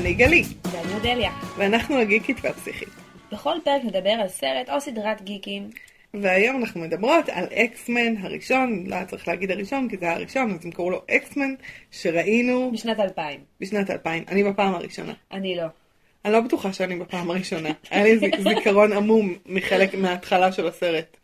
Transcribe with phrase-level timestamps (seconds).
[0.00, 1.30] אני גלי, ואני אודליה.
[1.56, 2.88] ואנחנו הגיקית והפסיכית.
[3.32, 5.70] בכל פרק נדבר על סרט או סדרת גיקים.
[6.14, 10.50] והיום אנחנו מדברות על אקסמן הראשון, לא היה צריך להגיד הראשון כי זה היה הראשון,
[10.50, 11.54] אז הם קראו לו אקסמן,
[11.90, 13.40] שראינו בשנת 2000.
[13.60, 15.12] בשנת 2000, אני בפעם הראשונה.
[15.32, 15.66] אני לא.
[16.24, 17.70] אני לא בטוחה שאני בפעם הראשונה.
[17.90, 21.16] היה לי זיכרון עמום מחלק מההתחלה של הסרט.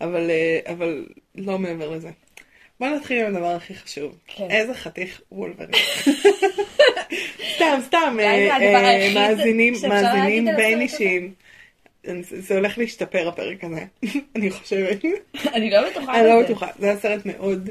[0.00, 2.10] אבל, אה, אבל לא מעבר לזה.
[2.80, 4.18] בוא נתחיל עם הדבר הכי חשוב.
[4.26, 4.50] כן.
[4.50, 5.70] איזה חתיך וולברין.
[7.56, 10.80] סתם, סתם, אה, אה, מאזינים, מאזינים בין.
[10.80, 11.32] אישיים.
[12.20, 13.84] זה הולך להשתפר הפרק הזה,
[14.36, 15.04] אני חושבת.
[15.54, 16.42] אני לא בטוחה אני לא.
[16.42, 17.70] בטוחה, זה היה סרט מאוד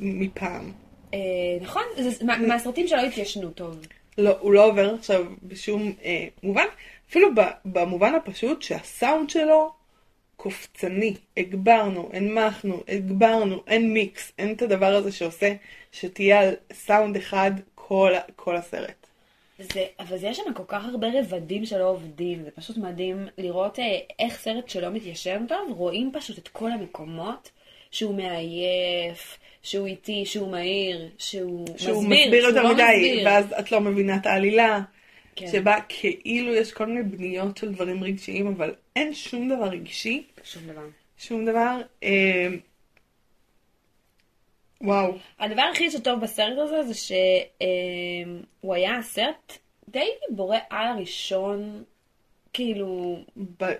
[0.00, 0.72] מפעם.
[1.14, 1.18] אה,
[1.60, 3.86] נכון, זה מהסרטים שלא התיישנו טוב.
[4.18, 6.66] לא, הוא לא עובר עכשיו בשום אה, מובן,
[7.10, 7.28] אפילו
[7.64, 9.72] במובן הפשוט שהסאונד שלו
[10.36, 15.54] קופצני, הגברנו, הנמכנו, הגברנו, אין מיקס, אין את הדבר הזה שעושה
[15.92, 17.50] שתהיה על סאונד אחד
[17.92, 19.06] כל, כל הסרט.
[19.58, 23.78] זה, אבל זה יש שם כל כך הרבה רבדים שלא עובדים, זה פשוט מדהים לראות
[23.78, 27.50] אה, איך סרט שלא מתיישן טוב, רואים פשוט את כל המקומות
[27.90, 33.26] שהוא מעייף, שהוא איטי, שהוא מהיר, שהוא, שהוא מסביר, מסביר שהוא לא מדי, מסביר.
[33.26, 34.80] ואז את לא מבינה את העלילה,
[35.36, 35.46] כן.
[35.52, 40.62] שבה כאילו יש כל מיני בניות של דברים רגשיים, אבל אין שום דבר רגשי, שום
[40.66, 40.86] דבר.
[41.18, 41.80] שום דבר.
[42.02, 42.48] אה,
[44.82, 45.12] וואו.
[45.38, 51.84] הדבר הכי שטוב בסרט הזה זה שהוא היה הסרט די גיבורי על הראשון,
[52.52, 53.18] כאילו,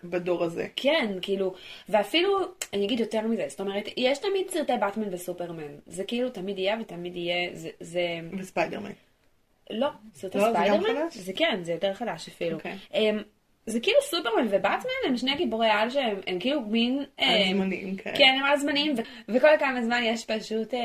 [0.05, 0.67] בדור הזה.
[0.77, 1.55] כן, כאילו,
[1.89, 2.39] ואפילו,
[2.73, 6.77] אני אגיד יותר מזה, זאת אומרת, יש תמיד סרטי באטמן וסופרמן, זה כאילו תמיד יהיה
[6.81, 8.01] ותמיד יהיה, זה, זה
[8.39, 8.93] וספיידרמן.
[9.71, 11.17] לא, סרטי לא, זה ספיידרמן, חדש?
[11.17, 12.57] זה כן, זה יותר חדש אפילו.
[12.57, 12.77] אוקיי.
[12.95, 13.23] אמ,
[13.67, 16.99] זה כאילו סופרמן ובאטמן הם שני גיבורי על שהם הם כאילו מין...
[17.19, 18.17] על אמ, זמנים כאלה.
[18.17, 19.03] כן, הם על זמנים, ו-
[19.35, 20.81] וכל כמה זמן יש פשוט אה,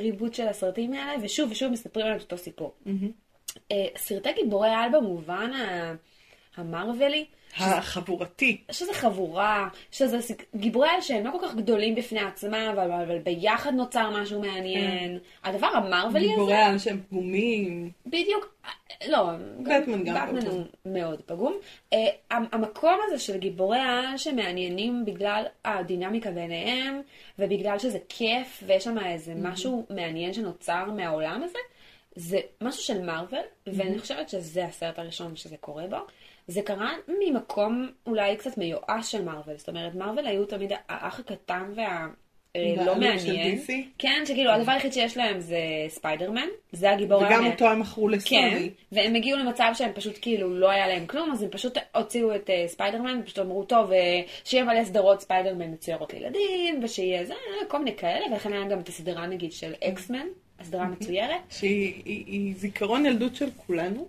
[0.00, 2.74] ריבוט של הסרטים האלה, ושוב ושוב מספרים על אותו סיפור.
[3.72, 5.94] אה, סרטי גיבורי על במובן ה-
[6.56, 7.24] המרווילי,
[7.56, 8.60] החבורתי.
[8.70, 10.18] שזה חבורה, שזה
[10.56, 15.18] גיבורי על שהם לא כל כך גדולים בפני עצמם, אבל, אבל ביחד נוצר משהו מעניין.
[15.44, 17.90] הדבר המרווילי הזה, גיבורי על שהם פגומים.
[18.06, 18.54] בדיוק,
[19.08, 20.50] לא, באטמן גם פגום.
[20.50, 21.58] הוא מאוד פגום.
[21.94, 21.96] Uh,
[22.30, 27.00] המקום הזה של גיבורי העל שמעניינים בגלל הדינמיקה ביניהם,
[27.38, 31.58] ובגלל שזה כיף, ויש שם איזה משהו מעניין שנוצר מהעולם הזה,
[32.14, 35.96] זה משהו של מארוול, ואני חושבת שזה הסרט הראשון שזה קורה בו.
[36.46, 41.72] זה קרה ממקום אולי קצת מיואש של מארוול, זאת אומרת, מארוול היו תמיד האח הקטן
[41.76, 42.08] וה...
[42.56, 43.58] אה, לא והעלות של מעניין.
[43.58, 43.72] DC?
[43.98, 48.12] כן, שכאילו הדבר היחיד שיש להם זה ספיידרמן, זה הגיבור וגם אותו הם מכרו כן,
[48.12, 48.70] לסוני.
[48.92, 52.50] והם הגיעו למצב שהם פשוט כאילו לא היה להם כלום, אז הם פשוט הוציאו את
[52.50, 57.66] אה, ספיידרמן, ופשוט אמרו, טוב, אה, שיהיה מלא סדרות ספיידרמן מצוירות לילדים, ושיהיה זה, אה,
[57.68, 60.26] כל מיני כאלה, ולכן היה גם את הסדרה נגיד של אקס מן,
[60.60, 61.40] הסדרה מצוירת.
[61.50, 64.08] שהיא היא- היא זיכרון ילדות של כולנו.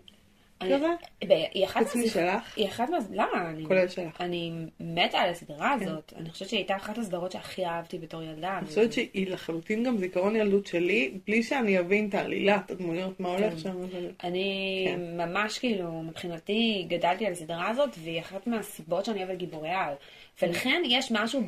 [1.53, 2.53] היא אחת חוץ מהזכ- משלך?
[2.57, 2.97] היא אחת מה...
[3.11, 3.49] למה?
[3.49, 4.21] אני- כולל שלך.
[4.21, 6.13] אני מתה על הסדרה הזאת.
[6.17, 8.57] אני חושבת שהיא הייתה אחת הסדרות שהכי אהבתי בתור ילדה.
[8.57, 13.19] אני חושבת שהיא לחלוטין גם זיכרון ילדות שלי, בלי שאני אבין את העלילה, את הדמויות,
[13.19, 13.69] מה הולך שם.
[13.81, 15.17] אבל- אני כן.
[15.17, 19.93] ממש כאילו, מבחינתי גדלתי על הסדרה הזאת, והיא אחת מהסיבות שאני אוהבת גיבורי על.
[20.41, 21.41] ולכן יש משהו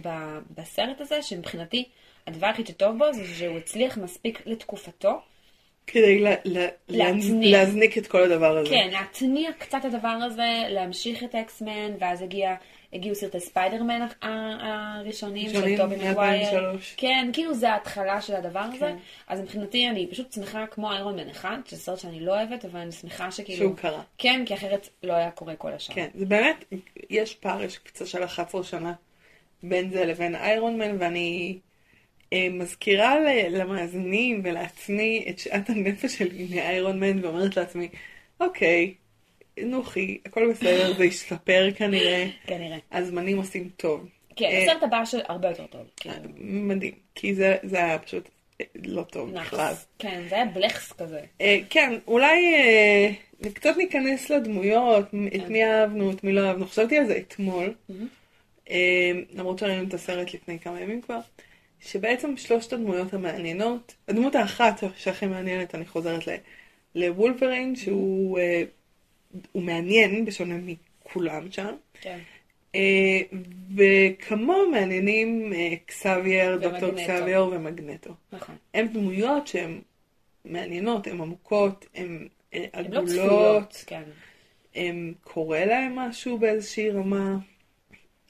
[0.58, 1.86] בסרט הזה, שמבחינתי,
[2.28, 5.22] הדבר היחיד שטוב בו זה שהוא הצליח מספיק לתקופתו.
[5.88, 7.58] כדי לה- לה- להצניע.
[7.58, 8.70] להזניק את כל הדבר הזה.
[8.70, 12.56] כן, להתניע קצת את הדבר הזה, להמשיך את אקסמן, ואז הגיע,
[12.94, 16.62] הגיעו סרטי ספיידרמן הראשונים של טובי מגווייר.
[16.72, 16.78] מ-2003.
[16.98, 18.78] כן, כאילו זה ההתחלה של הדבר הזה.
[18.80, 18.96] כן.
[19.28, 22.80] אז מבחינתי אני פשוט שמחה כמו איירון מן אחד, שזה סרט שאני לא אוהבת, אבל
[22.80, 23.58] אני שמחה שכאילו...
[23.60, 24.02] שהוא קרה.
[24.18, 25.96] כן, כי אחרת לא היה קורה כל השאר.
[25.96, 26.66] כן, זה באמת,
[27.10, 28.94] יש פער, יש קפיצה של 11 שנה
[29.64, 31.58] בין זה לבין איירון מן, ואני
[32.52, 37.88] מזכירה ל- למאזינים ולעצמי את שעת הנפש שלי מאיירון מן, ואומרת לעצמי,
[38.40, 38.94] אוקיי,
[39.64, 42.78] נוחי, הכל בסדר, זה ישתפר כנראה, כנראה.
[42.92, 44.08] הזמנים עושים טוב.
[44.36, 45.82] כן, אה, הסרט הבא של הרבה יותר טוב.
[45.98, 46.16] כאילו.
[46.40, 48.30] מדהים, כי זה, זה היה פשוט
[48.62, 49.74] אה, לא טוב בכלל.
[50.00, 51.20] כן, זה היה בלכס כזה.
[51.42, 53.10] אה, כן, אולי אה,
[53.54, 55.42] קצת ניכנס לדמויות, מ- כן.
[55.44, 56.66] את מי אהבנו, את מי לא אהבנו.
[56.68, 57.74] חשבתי על זה אתמול,
[58.70, 61.20] אה, למרות שראינו את הסרט לפני כמה ימים כבר,
[61.86, 66.24] שבעצם שלושת הדמויות המעניינות, הדמות האחת שהכי מעניינת, אני חוזרת
[66.96, 68.64] לוולברין, שהוא אה,
[69.52, 71.76] הוא מעניין בשונה מכולם שם.
[72.02, 72.20] כן.
[72.76, 73.22] אה,
[73.76, 76.92] וכמו מעניינים אה, קסאבייר, דוקטור.
[76.92, 78.14] קסאבייר ומגנטו.
[78.32, 78.56] נכון.
[78.74, 79.82] הן דמויות שהן
[80.46, 83.84] מעניינות, הן עמוקות, הן אה, הן לא עגולות, צפויות.
[83.88, 84.04] כן.
[84.76, 87.38] הן קורה להן משהו באיזושהי רמה,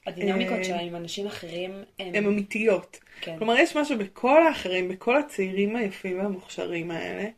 [0.06, 2.14] הדינמיקות אה, שלהם עם אנשים אחרים הם...
[2.14, 2.98] הן אמיתיות.
[3.20, 3.38] כן.
[3.38, 7.28] כלומר, יש משהו בכל האחרים, בכל הצעירים היפים והמוכשרים האלה,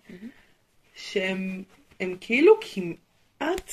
[0.95, 1.63] שהם
[2.01, 3.73] הם כאילו כמעט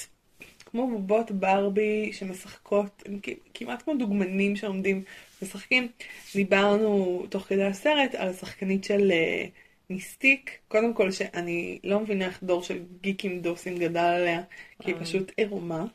[0.66, 3.20] כמו בובות ברבי שמשחקות, הם
[3.54, 5.04] כמעט כמו דוגמנים שעומדים
[5.42, 5.88] משחקים.
[6.36, 9.50] דיברנו תוך כדי הסרט על השחקנית של uh,
[9.90, 14.42] מיסטיק, קודם כל שאני לא מבינה איך דור של גיקים דוסים גדל עליה,
[14.82, 15.86] כי היא פשוט עירומה.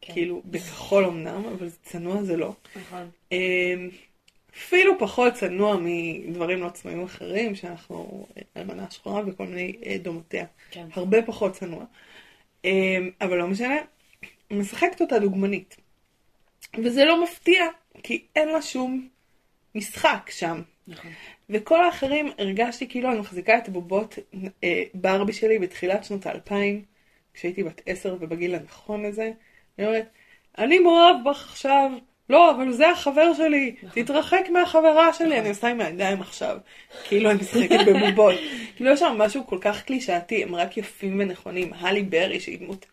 [0.00, 0.12] כן.
[0.12, 2.52] כאילו, בכחול אמנם, אבל צנוע זה לא.
[2.76, 3.10] נכון.
[3.32, 3.88] אמ,
[4.56, 8.26] אפילו פחות צנוע מדברים לא צנועים אחרים, שאנחנו
[8.56, 10.46] אלמנה שחורה וכל מיני אה, דומותיה.
[10.70, 10.86] כן.
[10.92, 11.84] הרבה פחות צנוע.
[12.64, 13.76] אמ, אבל לא משנה,
[14.50, 15.76] משחקת אותה דוגמנית.
[16.84, 17.64] וזה לא מפתיע,
[18.02, 19.08] כי אין לה שום
[19.74, 20.62] משחק שם.
[20.88, 21.10] נכון.
[21.50, 24.18] וכל האחרים הרגשתי כאילו אני מחזיקה את הבובות
[24.64, 26.84] אה, ברבי שלי בתחילת שנות האלפיים,
[27.34, 29.32] כשהייתי בת עשר ובגיל הנכון הזה.
[29.78, 30.08] אני אומרת,
[30.58, 31.90] אני מאוהב בך עכשיו,
[32.30, 34.02] לא, אבל זה החבר שלי, נכון.
[34.02, 35.38] תתרחק מהחברה שלי, נכון.
[35.38, 36.58] אני עושה עם הידיים עכשיו,
[37.04, 38.34] כאילו אני משחקת בבובות.
[38.76, 41.72] כאילו יש שם משהו כל כך קלישאתי, הם רק יפים ונכונים.
[41.74, 42.86] הלי ברי, שהיא דמות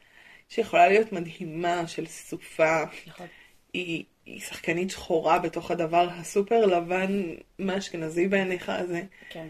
[0.49, 2.83] שיכולה להיות מדהימה, של סופה.
[3.07, 3.27] נכון.
[3.73, 7.23] היא, היא שחקנית שחורה בתוך הדבר הסופר לבן,
[7.59, 9.01] מה אשכנזי בעיניך הזה.
[9.29, 9.47] כן.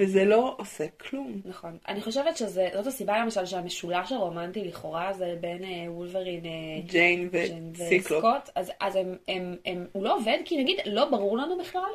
[0.00, 1.40] וזה לא עושה כלום.
[1.44, 1.78] נכון.
[1.88, 6.50] אני חושבת שזאת הסיבה למשל שהמשולש הרומנטי לכאורה זה בין אה, וולברין, אה,
[6.86, 8.24] ג'יין וסיקלופ.
[8.54, 11.90] אז, אז הם, הם, הם, הוא לא עובד, כי נגיד לא ברור לנו בכלל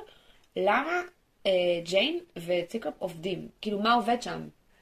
[0.56, 1.02] למה
[1.46, 1.52] אה,
[1.84, 3.48] ג'יין וסיקלופ עובדים.
[3.62, 4.40] כאילו, מה עובד שם?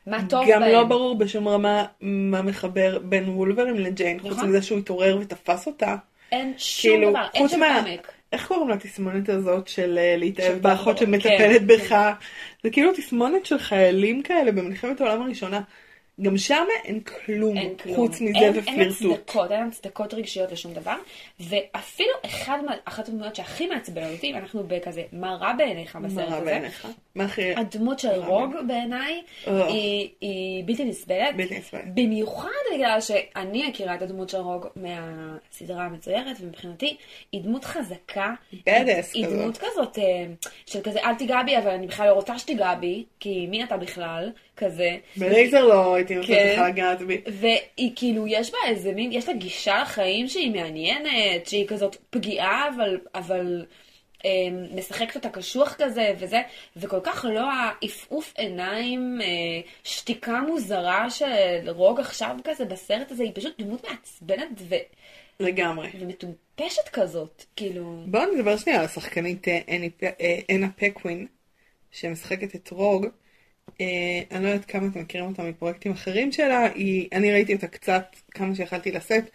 [0.07, 0.75] מה טוב גם לא בהם.
[0.75, 4.31] גם לא ברור בשום רמה מה מחבר בין וולברין לג'יין, נכון?
[4.31, 5.95] חוץ מזה שהוא התעורר ותפס אותה.
[6.31, 8.12] אין שום כאילו, דבר, אין שם עמק.
[8.33, 11.95] איך קוראים לתסמונת הזאת של אה, להתאהב באחות שמטפלת כן, בך?
[12.63, 15.61] זה כאילו תסמונת של חיילים כאלה במלחמת העולם הראשונה.
[16.21, 17.95] גם שם אין כלום, אין כלום.
[17.95, 18.67] חוץ מזה אין, ופלירטוט.
[18.67, 20.95] אין הצדקות, אין הצדקות רגשיות לשום דבר.
[21.39, 26.29] ואפילו אחד, אחת הדמויות שהכי מעצבנת אותי, אנחנו בכזה, מה רע בעיניך בסרט הזה?
[26.29, 26.87] מה רע בעיניך?
[27.15, 27.55] מה הכי...
[27.55, 31.35] הדמות של רוג בעיניי היא, היא בלתי נסבלת.
[31.35, 31.83] בלתי נסבלת.
[31.93, 36.97] במיוחד בגלל שאני מכירה את הדמות של רוג מהסדרה המצוירת, ומבחינתי
[37.31, 38.33] היא דמות חזקה.
[38.65, 39.33] בדס היא כזאת.
[39.33, 40.25] היא דמות כזאת אה,
[40.65, 43.77] של כזה, אל תיגע בי, אבל אני בכלל לא רוצה שתיגע בי, כי מי אתה
[43.77, 44.31] בכלל?
[44.57, 44.97] כזה.
[45.17, 46.53] בלייזר לא הייתי נותנת כן.
[46.55, 47.21] לך לגעת בי.
[47.27, 52.69] והיא כאילו, יש בה איזה מין, יש לה גישה לחיים שהיא מעניינת, שהיא כזאת פגיעה,
[52.75, 53.65] אבל, אבל
[54.25, 54.31] אה,
[54.75, 56.41] משחקת אותה קשוח כזה וזה,
[56.75, 59.27] וכל כך לא העפעוף עיניים, אה,
[59.83, 64.75] שתיקה מוזרה של רוג עכשיו כזה בסרט הזה, היא פשוט דמות מעצבנת ו...
[65.39, 65.89] לגמרי.
[65.99, 68.03] ומטומפשת כזאת, כאילו...
[68.07, 69.59] בואו נדבר שנייה על השחקנית אה,
[70.49, 71.27] אנה פקווין,
[71.91, 73.07] שמשחקת את רוג.
[73.81, 77.67] אה, אני לא יודעת כמה אתם מכירים אותה מפרויקטים אחרים שלה, היא, אני ראיתי אותה
[77.67, 79.29] קצת, כמה שיכלתי לשאת,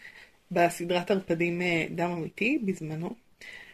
[0.51, 3.11] בסדרת ערפדים אה, דם אמיתי בזמנו.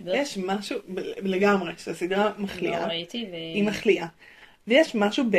[0.07, 0.79] יש משהו,
[1.19, 2.81] לגמרי, שהסדרה מחליאה.
[2.81, 3.35] לא ראיתי ו...
[3.35, 4.07] היא מחליאה.
[4.67, 5.37] ויש משהו ב...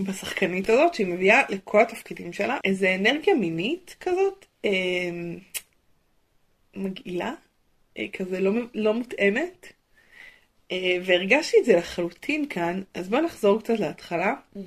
[0.00, 4.70] בשחקנית הזאת שהיא מביאה לכל התפקידים שלה איזה אנרגיה מינית כזאת, אה,
[6.76, 7.34] מגעילה,
[7.98, 9.72] אה, כזה לא, לא מותאמת.
[10.70, 14.58] אה, והרגשתי את זה לחלוטין כאן, אז בוא נחזור קצת להתחלה, mm-hmm.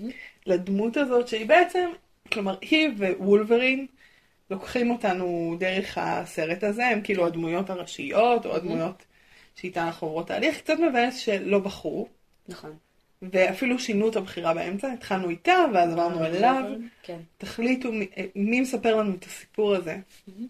[0.46, 1.90] לדמות הזאת שהיא בעצם,
[2.32, 2.90] כלומר היא
[3.20, 3.88] ווולברין
[4.50, 9.06] לוקחים אותנו דרך הסרט הזה, הם כאילו הדמויות הראשיות, או הדמויות
[9.56, 12.08] שאיתן אנחנו עוברות תהליך, קצת מבאס שלא בחרו.
[12.48, 12.76] נכון.
[13.22, 16.64] ואפילו שינו את הבחירה באמצע, התחלנו איתה, ואז עברנו אליו.
[17.04, 17.20] כן.
[17.38, 17.92] תחליטו
[18.36, 19.98] מי מספר לנו את הסיפור הזה.
[19.98, 20.44] Mm-hmm.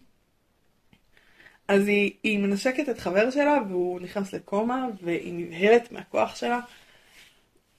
[1.68, 6.60] אז היא, היא מנשקת את חבר שלה והוא נכנס לקומה והיא נבהלת מהכוח שלה.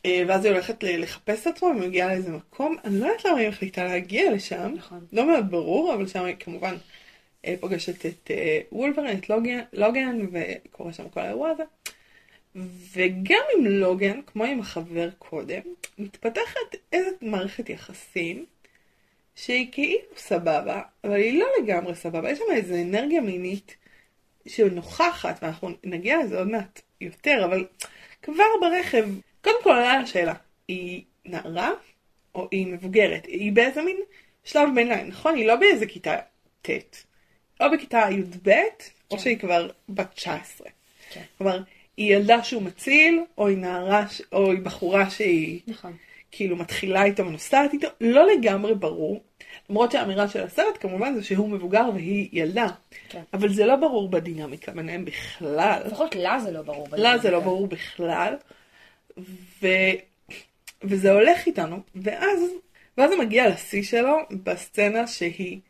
[0.06, 2.76] אה, ואז היא הולכת לחפש את עצמו ומגיעה לאיזה מקום.
[2.84, 4.72] אני לא יודעת למה היא מחליטה להגיע לשם.
[4.76, 5.06] נכון.
[5.12, 6.74] לא מאוד ברור, אבל שם היא כמובן
[7.46, 11.62] אה, פוגשת את אה, וולברן, את לוגן, לוגן וקורה שם כל האירוע הזה.
[12.92, 15.60] וגם עם לוגן, כמו עם החבר קודם,
[15.98, 18.44] מתפתחת איזו מערכת יחסים
[19.36, 22.30] שהיא כאילו סבבה, אבל היא לא לגמרי סבבה.
[22.30, 23.76] יש שם איזו אנרגיה מינית
[24.46, 27.66] שנוכחת, ואנחנו נגיע לזה עוד מעט יותר, אבל
[28.22, 29.08] כבר ברכב,
[29.42, 30.34] קודם כל עלה השאלה,
[30.68, 31.70] היא נערה
[32.34, 33.26] או היא מבוגרת?
[33.26, 33.96] היא באיזה מין
[34.44, 35.34] שלב ביניים, נכון?
[35.34, 36.16] היא לא באיזה כיתה
[36.62, 36.68] ט',
[37.60, 38.60] או בכיתה י"ב, כן.
[39.10, 40.68] או שהיא כבר בת 19.
[41.10, 41.22] כן.
[41.38, 41.62] כלומר,
[41.96, 45.60] היא ילדה שהוא מציל, או היא נערה, או היא בחורה שהיא...
[45.66, 45.96] נכון.
[46.36, 49.22] כאילו מתחילה איתו ונוסעת איתו, לא לגמרי ברור.
[49.70, 52.66] למרות שהאמירה של הסרט כמובן זה שהוא מבוגר והיא ילדה.
[53.08, 53.22] כן.
[53.32, 55.82] אבל זה לא ברור בדינמיקה ביניהם בכלל.
[55.86, 57.12] לפחות לה זה לא ברור בדינמיקה.
[57.12, 58.34] לה זה לא ברור בכלל.
[59.62, 59.66] ו...
[60.82, 62.40] וזה הולך איתנו, ואז,
[62.98, 65.60] ואז זה מגיע לשיא שלו בסצנה שהיא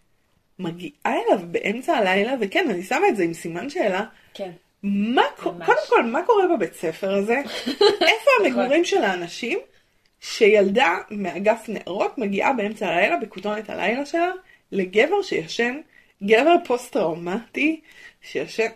[0.58, 4.04] מגיעה אליו באמצע הלילה, וכן, אני שמה את זה עם סימן שאלה.
[4.34, 4.50] כן.
[4.82, 7.42] מה, קודם כל, מה קורה בבית ספר הזה?
[8.10, 9.58] איפה המגורים של האנשים?
[10.24, 14.30] שילדה מאגף נערות מגיעה באמצע הלילה, בכותונת הלילה שלה,
[14.72, 15.80] לגבר שישן,
[16.22, 17.80] גבר פוסט-טראומטי,
[18.22, 18.66] שישן,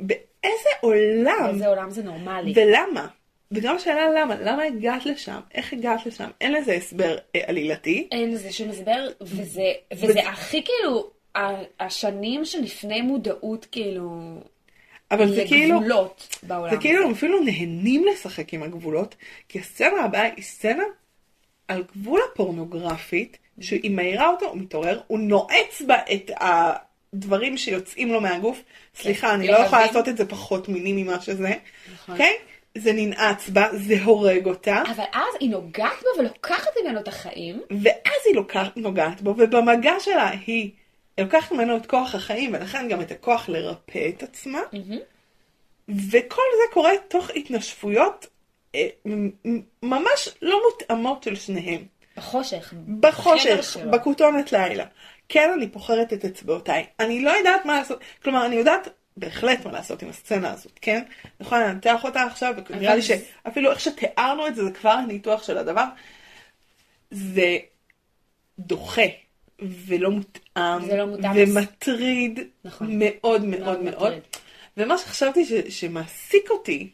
[0.00, 1.46] באיזה עולם?
[1.46, 2.52] באיזה עולם זה נורמלי.
[2.56, 3.06] ולמה?
[3.52, 5.40] וגם השאלה למה, למה הגעת לשם?
[5.54, 6.30] איך הגעת לשם?
[6.40, 8.08] אין לזה הסבר אה, עלילתי.
[8.12, 11.10] אין לזה שום הסבר, וזה, וזה הכי כאילו,
[11.80, 14.10] השנים שלפני מודעות כאילו,
[15.10, 16.70] אבל זה כאילו, לגבולות בעולם.
[16.70, 19.14] זה כאילו הם אפילו נהנים לשחק עם הגבולות,
[19.48, 20.84] כי הסצנה הבאה היא סצנה
[21.68, 28.20] על גבול הפורנוגרפית, שהיא מעירה אותו, הוא מתעורר, הוא נועץ בה את הדברים שיוצאים לו
[28.20, 28.62] מהגוף.
[28.94, 29.86] סליחה, אני לא יכולה.
[29.86, 31.54] לעשות את זה פחות מיני ממה שזה,
[31.94, 32.14] נכון.
[32.14, 32.34] אוקיי?
[32.78, 37.60] זה ננעץ בה, זה הורג אותה, אבל אז היא נוגעת בו ולוקחת ממנו את החיים.
[37.70, 40.70] ואז היא לוקחת, נוגעת בו, ובמגע שלה היא
[41.18, 44.60] לוקחת ממנו את כוח החיים, ולכן גם את הכוח לרפא את עצמה.
[46.10, 48.26] וכל זה קורה תוך התנשפויות
[48.74, 48.88] אה,
[49.82, 51.84] ממש לא מותאמות של שניהם.
[52.16, 52.74] בחושך.
[53.00, 53.76] בחושך.
[53.90, 54.84] בכותונת לילה.
[55.28, 56.86] כן, אני פוחרת את אצבעותיי.
[57.00, 61.02] אני לא יודעת מה לעשות, כלומר, אני יודעת בהחלט מה לעשות עם הסצנה הזאת, כן?
[61.24, 65.42] אני יכולה לנתח אותה עכשיו, ונראה לי שאפילו איך שתיארנו את זה, זה כבר הניתוח
[65.42, 65.84] של הדבר.
[67.10, 67.56] זה
[68.58, 69.02] דוחה,
[69.60, 71.30] ולא מותאם, זה לא מותאם.
[71.36, 72.86] ומטריד נכון.
[72.90, 74.12] מאוד מאוד מאוד מאוד.
[74.12, 74.22] מטריד.
[74.76, 76.90] ומה שחשבתי ש, שמעסיק אותי,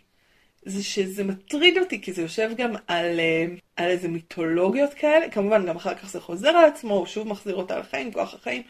[0.63, 5.67] זה שזה מטריד אותי, כי זה יושב גם על, אה, על איזה מיתולוגיות כאלה, כמובן
[5.67, 8.63] גם אחר כך זה חוזר על עצמו, הוא שוב מחזיר אותה לחיים, כוח החיים,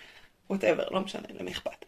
[0.50, 1.84] ווטאבר, לא משנה, למי אכפת.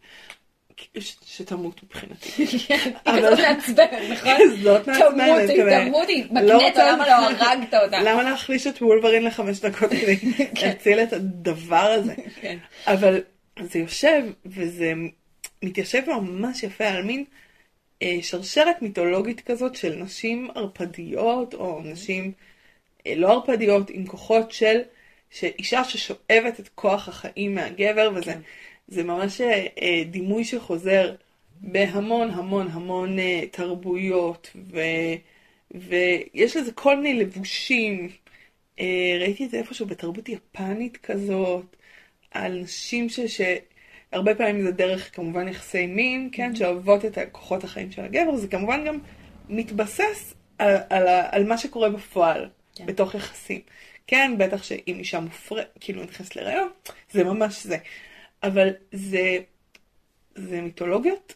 [1.26, 2.44] שתמות מבחינתי.
[3.06, 4.32] אבל- כזאת מעצבנת, נכון?
[4.38, 6.22] כזאת מעצבנת, תמותי.
[6.28, 8.00] תמותי, רוצה- למה לא הרגת אותה?
[8.02, 10.16] למה להחליש את וולברין לחמש דקות כדי
[10.62, 12.14] להציל את הדבר הזה?
[12.40, 12.58] כן.
[12.86, 13.20] אבל
[13.60, 14.92] זה יושב, וזה
[15.62, 17.24] מתיישב ממש יפה על מין
[18.02, 22.32] אה, שרשרת מיתולוגית כזאת של נשים ערפדיות, או נשים
[23.06, 24.80] אה, לא ערפדיות, עם כוחות של,
[25.30, 28.34] שאישה ששואבת את כוח החיים מהגבר, וזה
[28.92, 31.14] זה ממש אה, אה, דימוי שחוזר
[31.60, 34.80] בהמון המון המון אה, תרבויות, ו,
[35.70, 38.08] ויש לזה כל מיני לבושים.
[39.20, 41.76] ראיתי את זה איפשהו בתרבות יפנית כזאת,
[42.30, 43.20] על נשים ש...
[43.20, 43.40] ש...
[44.12, 48.48] הרבה פעמים זה דרך כמובן יחסי מין, כן, שאוהבות את כוחות החיים של הגבר, זה
[48.48, 48.98] כמובן גם
[49.48, 52.86] מתבסס על, על, על מה שקורה בפועל, כן.
[52.86, 53.60] בתוך יחסים.
[54.06, 56.68] כן, בטח שאם אישה מופרעת, כאילו נכנסת להיריון,
[57.10, 57.76] זה ממש זה.
[58.42, 59.38] אבל זה,
[60.34, 61.34] זה מיתולוגיות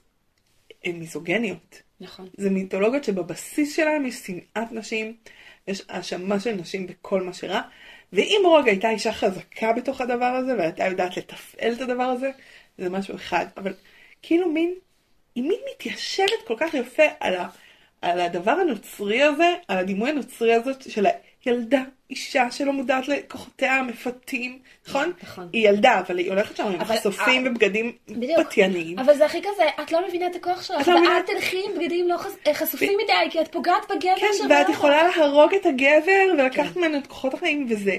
[0.87, 1.83] אה, מיזוגניות.
[2.01, 2.29] נכון.
[2.37, 5.17] זה מיתולוגיות שבבסיס שלהם יש שנאת נשים,
[5.69, 7.61] יש האשמה של נשים בכל מה שרע,
[8.13, 12.31] ואם רוג הייתה אישה חזקה בתוך הדבר הזה, והייתה יודעת לתפעל את הדבר הזה,
[12.79, 13.47] זה משהו אחד.
[13.57, 13.75] אבל
[14.23, 14.75] כאילו מין,
[15.35, 17.49] היא מין מתיישבת כל כך יפה על, ה,
[18.03, 21.07] על הדבר הנוצרי הזה, על הדימוי הנוצרי הזאת של
[21.47, 25.13] הילדה, אישה שלא מודעת לכוחותיה המפתים, נכון?
[25.23, 25.49] נכון.
[25.53, 27.93] היא ילדה, אבל היא הולכת שם עם חשופים אה, ובגדים.
[28.37, 28.99] פתייניים.
[28.99, 32.09] אבל זה הכי כזה, את לא מבינה את הכוח שלך, לא ואל תלכי עם בגדים
[32.09, 34.47] לא אה, חשופים מדי, כי את פוגעת בגבר כן, שלך.
[34.51, 36.81] ואת יכולה להרוג את הגבר ולקחת כן.
[36.81, 37.97] ממנו את כוחות החיים, וזה...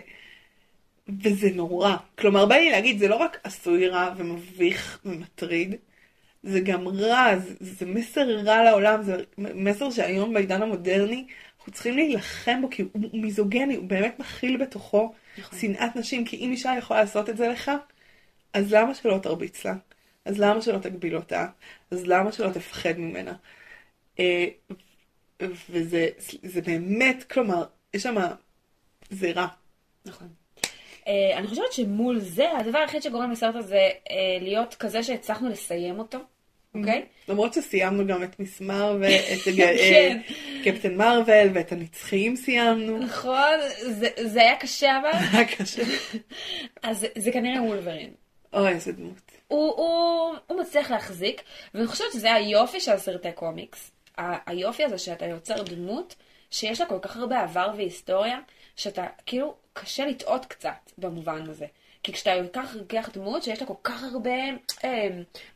[1.24, 1.96] וזה נורא.
[2.20, 5.76] כלומר, בא לי להגיד, זה לא רק עשוי רע ומביך ומטריד,
[6.44, 11.26] זה גם רע, זה, זה מסר רע לעולם, זה מסר שהיום בעידן המודרני
[11.68, 15.60] אנחנו צריכים להילחם בו, כי הוא, מיזוגני, הוא באמת מכיל בתוכו נכון.
[15.60, 17.72] שנאת נשים, כי אם אישה יכולה לעשות את זה לך,
[18.54, 19.76] אז למה שלא תרביץ לה?
[20.26, 21.48] אז למה שלא תגביל אותה?
[21.92, 23.34] אז למה שלא תפחד ממנה?
[24.20, 24.46] אה,
[25.70, 26.10] וזה
[26.44, 28.16] זה באמת, כלומר, יש שם,
[29.10, 29.48] זה רע.
[30.06, 30.28] נכון.
[31.08, 36.00] אה, אני חושבת שמול זה, הדבר היחיד שגורם לסרט הזה אה, להיות כזה שהצלחנו לסיים
[36.00, 36.20] אותו,
[36.80, 37.06] אוקיי?
[37.28, 40.22] למרות שסיימנו גם את מיס מרוויל, את אה, כן.
[40.64, 42.98] קפטן מרוויל ואת הנצחיים סיימנו.
[42.98, 45.82] נכון, זה- זה היה קשה אבל, היה קשה.
[46.84, 48.10] אז זה- זה כנראה וולברין.
[48.54, 49.32] אוי, איזה דמות.
[49.48, 49.76] הוא,
[50.62, 51.42] מצליח להחזיק,
[51.74, 53.92] ואני חושבת שזה היופי של סרטי קומיקס.
[54.46, 56.16] היופי הזה שאתה יוצר דמות
[56.52, 58.40] שיש לה כל כך הרבה עבר והיסטוריה,
[58.76, 61.66] שאתה כאילו קשה לטעות קצת במובן הזה.
[62.08, 64.32] כי כשאתה לוקח לוקח דמות שיש לה כל כך הרבה
[64.84, 65.08] אה,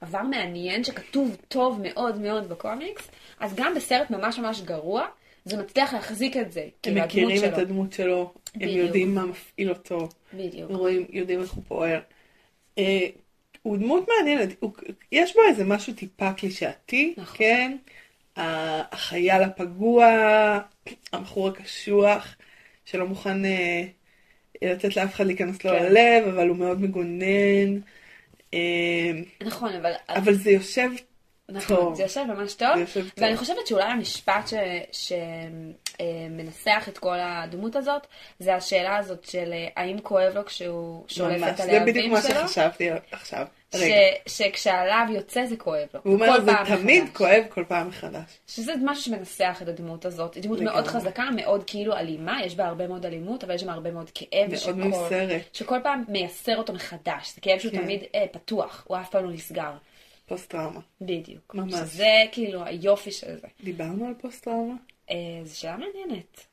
[0.02, 3.08] עבר מעניין שכתוב טוב מאוד מאוד בקומיקס,
[3.40, 5.06] אז גם בסרט ממש ממש גרוע,
[5.46, 6.62] זה מצליח להחזיק את זה.
[6.62, 7.62] הם כאילו, הדמות מכירים את שלו.
[7.62, 8.78] הדמות שלו, הם בדיוק.
[8.86, 10.72] יודעים מה מפעיל אותו, בדיוק.
[10.72, 12.00] הם רואים, יודעים איך הוא פועל.
[12.78, 13.08] אה,
[13.62, 14.72] הוא דמות מעניינת, הוא-
[15.12, 17.38] יש בו איזה משהו טיפה קלישאתי, נכון.
[17.38, 17.78] כן?
[18.38, 20.06] החייל הפגוע,
[21.14, 22.36] הבחור הקשוח,
[22.86, 23.84] שלא מוכן אה,
[24.62, 25.84] לתת לאף אחד להיכנס לו כן.
[25.84, 27.80] ללב, אבל הוא מאוד מגונן.
[28.54, 29.92] אה, נכון, אבל...
[30.10, 30.90] אבל זה יושב
[31.52, 31.96] נכון, טוב.
[31.96, 32.78] זה יושב ממש טוב.
[32.78, 33.12] יושב טוב.
[33.18, 34.50] ואני חושבת שאולי המשפט
[36.00, 38.08] שמנסח את כל הדמות הזאת,
[38.40, 42.12] זה השאלה הזאת של אה, האם כואב לו כשהוא שולף ממש, את זה בדיוק הלהבים
[42.12, 43.46] מה שלו, שחשבתי עכשיו.
[43.76, 43.82] ש-.
[44.38, 46.00] שכשהלהב יוצא זה כואב לו.
[46.04, 48.40] הוא אומר, זה תמיד מחדש." כואב כל פעם מחדש.
[48.48, 50.36] שזה משהו שמנסח את הדמות הזאת.
[50.36, 50.90] היא דמות מאוד לגמרי.
[50.90, 54.48] חזקה, מאוד כאילו אלימה, יש בה הרבה מאוד אלימות, אבל יש שם הרבה מאוד כאב.
[54.48, 55.42] מאוד שכל- מיוסרת.
[55.54, 57.34] שכל פעם מייסר אותו מחדש.
[57.36, 57.82] זה כאב שהוא כן.
[57.82, 59.72] תמיד אה, פתוח, הוא אף פעם לא נסגר.
[60.26, 60.80] פוסט טראומה.
[61.02, 61.56] בדיוק.
[61.56, 61.74] ממש.
[61.74, 63.48] שזה כאילו היופי של זה.
[63.64, 64.76] דיברנו על פוסט טראומה?
[65.10, 66.46] אה, זו שאלה מעניינת.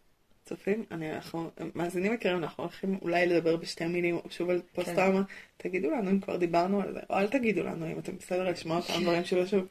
[0.48, 5.22] צופים, אני, אנחנו, מאזינים יקרים, אנחנו הולכים אולי לדבר בשתי מילים שוב על פוסט טראומה.
[5.56, 8.76] תגידו לנו אם כבר דיברנו על זה, או אל תגידו לנו אם אתם בסדר לשמוע
[8.76, 9.66] אותם דברים שוב ושוב.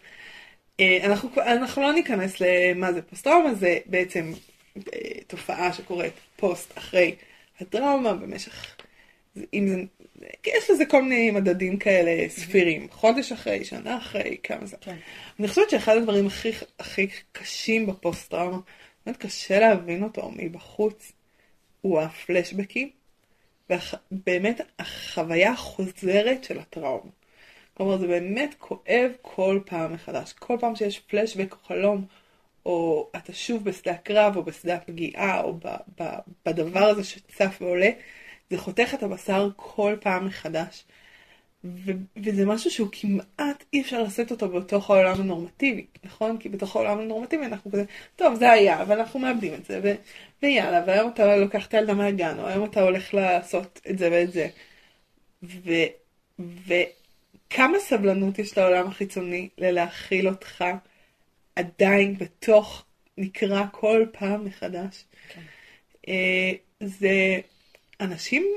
[0.79, 4.31] אה, אנחנו, אנחנו לא ניכנס למה זה פוסט טראומה, זה בעצם
[4.77, 7.15] אה, תופעה שקורית פוסט אחרי
[7.59, 8.75] הטראומה במשך,
[9.53, 9.81] אם זה,
[10.47, 14.77] יש לזה כל מיני מדדים כאלה ספירים, חודש אחרי, שנה אחרי, כמה זה.
[14.81, 14.95] כן.
[15.39, 18.59] אני חושבת שאחד הדברים הכי, הכי קשים בפוסט טראומה,
[19.07, 21.11] באמת קשה להבין אותו מבחוץ,
[21.81, 22.89] הוא הפלשבקים,
[23.69, 27.11] ובאמת החוויה החוזרת של הטראומה.
[27.73, 30.33] כלומר, זה באמת כואב כל פעם מחדש.
[30.33, 32.05] כל פעם שיש פלשבק או חלום,
[32.65, 35.67] או אתה שוב בשדה הקרב, או בשדה הפגיעה, או ב,
[36.01, 36.03] ב,
[36.45, 37.89] בדבר הזה שצף ועולה,
[38.49, 40.83] זה חותך את הבשר כל פעם מחדש.
[41.63, 41.91] ו-
[42.23, 46.37] וזה משהו שהוא כמעט אי אפשר לשאת אותו בתוך העולם הנורמטיבי, נכון?
[46.37, 47.83] כי בתוך העולם הנורמטיבי אנחנו כזה,
[48.15, 49.95] טוב, זה היה, אבל אנחנו מאבדים את זה, ו-
[50.43, 54.31] ויאללה, והיום אתה לוקח את הילדה מהגן, או היום אתה הולך לעשות את זה ואת
[54.31, 54.47] זה.
[55.43, 55.91] ו-
[56.39, 60.65] וכמה סבלנות יש לעולם החיצוני ללהכיל אותך
[61.55, 62.85] עדיין בתוך,
[63.17, 65.03] נקרא כל פעם מחדש.
[65.29, 65.41] כן.
[66.07, 67.39] אה, זה
[68.01, 68.47] אנשים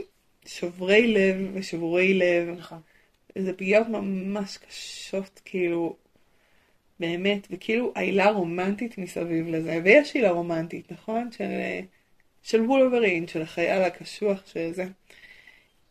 [0.46, 2.48] שוברי לב ושבורי לב.
[2.58, 2.80] נכון.
[3.38, 5.96] זה פגיעות ממש קשות, כאילו,
[7.00, 11.32] באמת, וכאילו עילה רומנטית מסביב לזה, ויש עילה רומנטית, נכון?
[11.32, 11.80] של, אה,
[12.42, 14.86] של וולברין, של החייל הקשוח, של זה.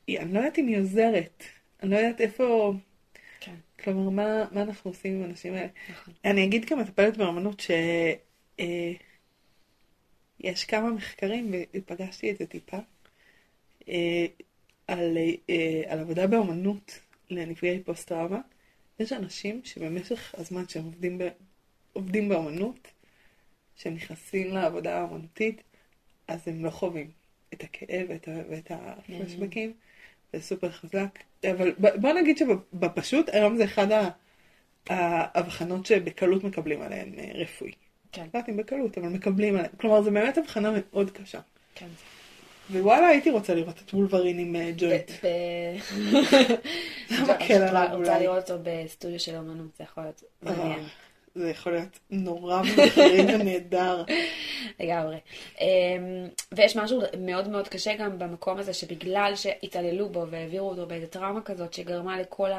[0.07, 1.43] היא, אני לא יודעת אם היא עוזרת,
[1.83, 2.73] אני לא יודעת איפה,
[3.39, 3.55] כן.
[3.83, 5.67] כלומר, מה, מה אנחנו עושים עם האנשים האלה.
[5.89, 6.13] נכון.
[6.25, 7.71] אני אגיד כמטפלת באמנות ש...
[8.59, 8.93] אה,
[10.39, 12.77] יש כמה מחקרים, ופגשתי את זה טיפה,
[13.89, 14.25] אה,
[14.87, 15.17] על,
[15.49, 18.39] אה, על עבודה באמנות לנפגעי פוסט-טראומה.
[18.99, 21.27] יש אנשים שבמשך הזמן שהם עובדים, ב,
[21.93, 22.87] עובדים באמנות,
[23.75, 25.61] שהם נכנסים לעבודה האמנותית,
[26.27, 27.11] אז הם לא חווים
[27.53, 29.73] את הכאב ואת, ה- ואת הפלשבקים,
[30.33, 31.19] זה סופר חזק.
[31.51, 33.87] אבל בוא נגיד שבפשוט, היום זה אחד
[34.87, 37.71] ההבחנות שבקלות מקבלים עליהן אה, רפואי.
[38.11, 38.21] כן.
[38.21, 39.71] לא יודעת אם בקלות, אבל מקבלים עליהן.
[39.77, 41.39] כלומר, זו באמת הבחנה מאוד קשה.
[41.75, 41.87] כן.
[42.71, 45.11] ווואלה, הייתי רוצה לראות את וולברין עם אה, ג'וינט.
[45.11, 45.25] ב-
[47.19, 48.23] למה אני כן עליו רוצה אולי?
[48.23, 50.83] לראות אותו בסטודיו של אמנות, זה יכול להיות מעניין.
[51.39, 54.03] אה, זה יכול להיות נורא ומחרים ונהדר.
[54.79, 55.17] לגמרי.
[55.61, 55.67] אמ,
[56.51, 61.41] ויש משהו מאוד מאוד קשה גם במקום הזה, שבגלל שהתעללו בו והעבירו אותו באיזה טראומה
[61.41, 62.49] כזאת, שגרמה לכל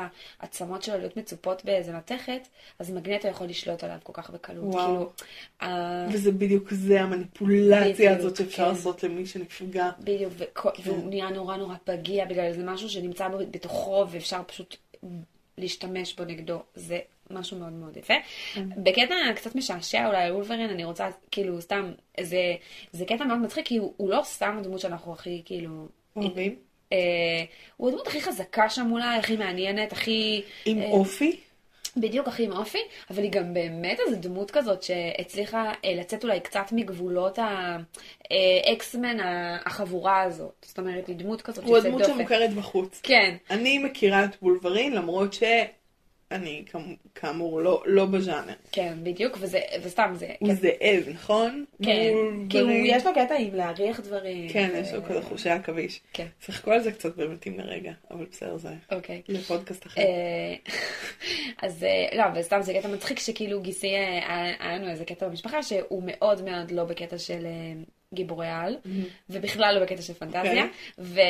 [0.41, 4.65] העצמות שלו להיות מצופות באיזה מתכת, אז מגנטו יכול לשלוט עליו כל כך בקלות.
[4.75, 4.87] וואו.
[4.87, 5.11] כאילו,
[5.61, 8.69] ה- וזה בדיוק זה, המניפולציה בדיוק, הזאת שאפשר כן.
[8.69, 9.91] לעשות למי שנפגע.
[10.01, 14.77] בדיוק, וכו- והוא נהיה נורא נורא פגיע בגלל זה משהו שנמצא בתוכו ואפשר פשוט
[15.59, 16.59] להשתמש בו נגדו.
[16.75, 16.99] זה
[17.31, 18.15] משהו מאוד מאוד יפה.
[18.57, 22.55] בקטע קצת משעשע אולי על וולברין, אני רוצה, כאילו, סתם, זה,
[22.93, 25.89] זה קטע מאוד מצחיק, כי הוא, הוא לא סתם הדמות שאנחנו הכי, כאילו...
[26.17, 26.57] אוהבים?
[26.93, 26.99] אה,
[27.77, 30.43] הוא הדמות הכי חזקה שם אולי, הכי מעניינת, הכי...
[30.65, 31.41] עם אה, אופי?
[31.97, 32.79] בדיוק הכי עם אופי,
[33.11, 37.39] אבל היא גם באמת איזו דמות כזאת שהצליחה אה, לצאת אולי קצת מגבולות
[38.31, 39.17] האקסמן
[39.67, 40.67] החבורה הזאת.
[40.69, 42.19] זאת אומרת, היא דמות כזאת הוא יוצאת הדמות דופן.
[42.19, 43.01] שמוכרת בחוץ.
[43.03, 45.33] כן, אני מכירה את וולברין, למרות
[46.67, 48.53] כאמ- כאמור לא- לא בז'אנר.
[48.73, 51.65] כן, בדיוק, וזה, וסתם זה, הוא כן, זאב, נכון?
[51.85, 52.13] כן,
[52.51, 52.71] כי הוא.
[52.85, 54.49] יש לו קטע עם להריח דברים.
[54.49, 56.01] כן, יש לו אה, כזה חושי עכביש.
[56.13, 59.23] כן, שיחקו על זה קצת במתים לרגע, אבל בסדר, זה אוקיי.
[59.29, 60.01] לפודקאסט אחר.
[60.01, 60.55] אה,
[61.67, 65.29] אז אה, לא, אבל סתם זה קטע מצחיק שכאילו גיסי, אה, היה לנו איזה קטע
[65.29, 67.47] במשפחה שהוא מאוד מאוד לא בקטע של
[68.15, 68.77] גיבורי על,
[69.31, 70.43] ובכלל לא בקטע של פנטזיה.
[70.43, 70.69] אוקיי.
[70.99, 71.21] ו,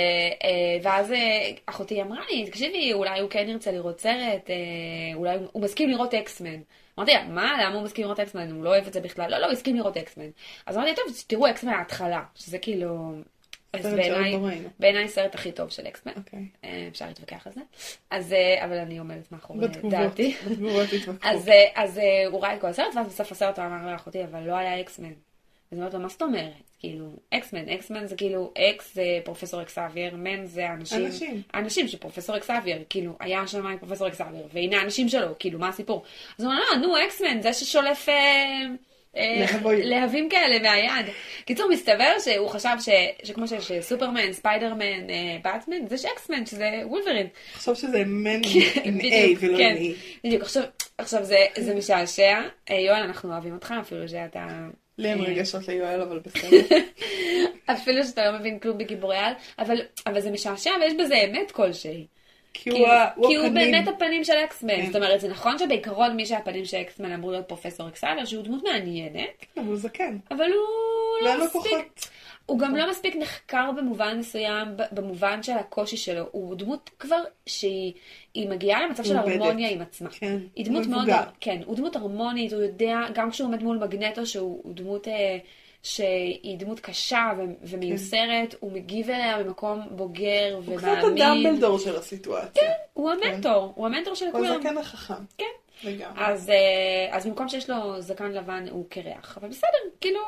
[0.44, 1.18] אה, ואז אה,
[1.66, 4.54] אחותי אמרה לי, תקשיבי, אולי הוא כן ירצה לראות סרט, אה,
[5.14, 6.56] אולי הוא- הוא מסכים לראות אקסמן.
[6.98, 8.50] אמרתי לה, מה, למה הוא מסכים לראות אקסמן?
[8.50, 9.30] הוא לא אוהב את זה בכלל.
[9.30, 10.28] לא, לא, הוא הסכים לראות אקסמן.
[10.66, 13.12] אז אמרתי, טוב, תראו אקסמן מההתחלה, שזה כאילו...
[13.72, 13.86] אז
[14.78, 16.12] בעיניי, סרט הכי טוב של אקסמן.
[16.16, 16.40] אוקיי.
[16.90, 17.60] אפשר להתווכח על זה.
[18.10, 19.58] אז, אבל אני עומדת מאחורי
[19.90, 20.36] דעתי.
[21.74, 24.80] אז, הוא ראה את כל הסרט, ואז בסוף הסרט הוא אמר לאחותי, אבל לא היה
[24.80, 25.12] X-Men.
[25.72, 26.70] אז אני אומרת לו, מה זאת אומרת?
[26.78, 31.42] כאילו, X-Men, X-Men זה כאילו, X זה פרופסור אקסאבייר, men זה אנשים.
[31.52, 35.68] האנשים של פרופסור אקסאבייר, כאילו, היה שם עם פרופסור אקסאבייר, והנה האנשים שלו, כאילו, מה
[35.68, 36.02] הסיפור?
[36.38, 38.08] אז הוא אומר, לא, נו, X-Men, זה ששולף...
[38.08, 38.66] אה,
[39.16, 39.46] אה,
[39.84, 40.28] להבים.
[40.28, 41.06] כאלה מהיד.
[41.44, 42.88] קיצור, מסתבר שהוא חשב ש,
[43.24, 47.26] שכמו שיש סופרמן, ספיידרמן, אה, באטמן, זה ש X-Men, שזה וולברין.
[47.54, 48.40] חשוב שזה מן
[48.84, 49.04] עם A
[49.40, 49.96] ולא כן, עם E.
[50.24, 50.42] בדיוק.
[50.98, 51.24] עכשיו,
[51.56, 52.40] זה משעשע.
[52.70, 54.46] אה, יואל, אנחנו אוהבים אותך, אפילו שאתה...
[55.00, 56.76] לי אין אה, רגשות ליואל, אבל בסדר.
[57.72, 62.06] אפילו שאתה לא מבין כלום בגיבורי על, אבל, אבל זה משעשע ויש בזה אמת כלשהי.
[62.54, 63.72] כי הוא ה- הוא כי הוא הפנים.
[63.72, 64.76] באמת הפנים של אקסמן.
[64.76, 64.86] כן.
[64.86, 68.62] זאת אומרת, זה נכון שבעיקרון מי שהפנים של אקסמן אמור להיות פרופסור אקסאבר, שהוא דמות
[68.64, 69.20] מעניינת,
[69.56, 70.16] אבל הוא זקן.
[70.30, 72.06] אבל הוא לא מספיק...
[72.50, 76.24] הוא גם לא מספיק נחקר במובן מסוים, במובן של הקושי שלו.
[76.30, 77.92] הוא דמות כבר שהיא
[78.34, 79.16] היא מגיעה למצב של.
[79.16, 80.10] הרמוניה עם עצמה.
[80.10, 81.08] כן, היא דמות מאוד.
[81.40, 85.38] כן, הוא דמות הרמונית, הוא יודע, גם כשהוא עומד מול מגנטו, שהוא הוא דמות אה,
[85.82, 87.30] שהיא דמות קשה
[87.62, 91.46] ומיוסרת, הוא מגיב אליה במקום בוגר הוא קצת ומאמין.
[91.46, 92.70] הדמבלדור של הסיטואציה.
[92.92, 94.52] הוא המנטור, הוא המנטור של הוא כולם.
[94.52, 95.24] הזקן החכם.
[95.38, 95.44] כן.
[95.84, 96.24] לגמרי.
[96.24, 100.20] אז, אה, אז במקום שיש לו זקן לבן הוא קרח, אבל בסדר, כאילו,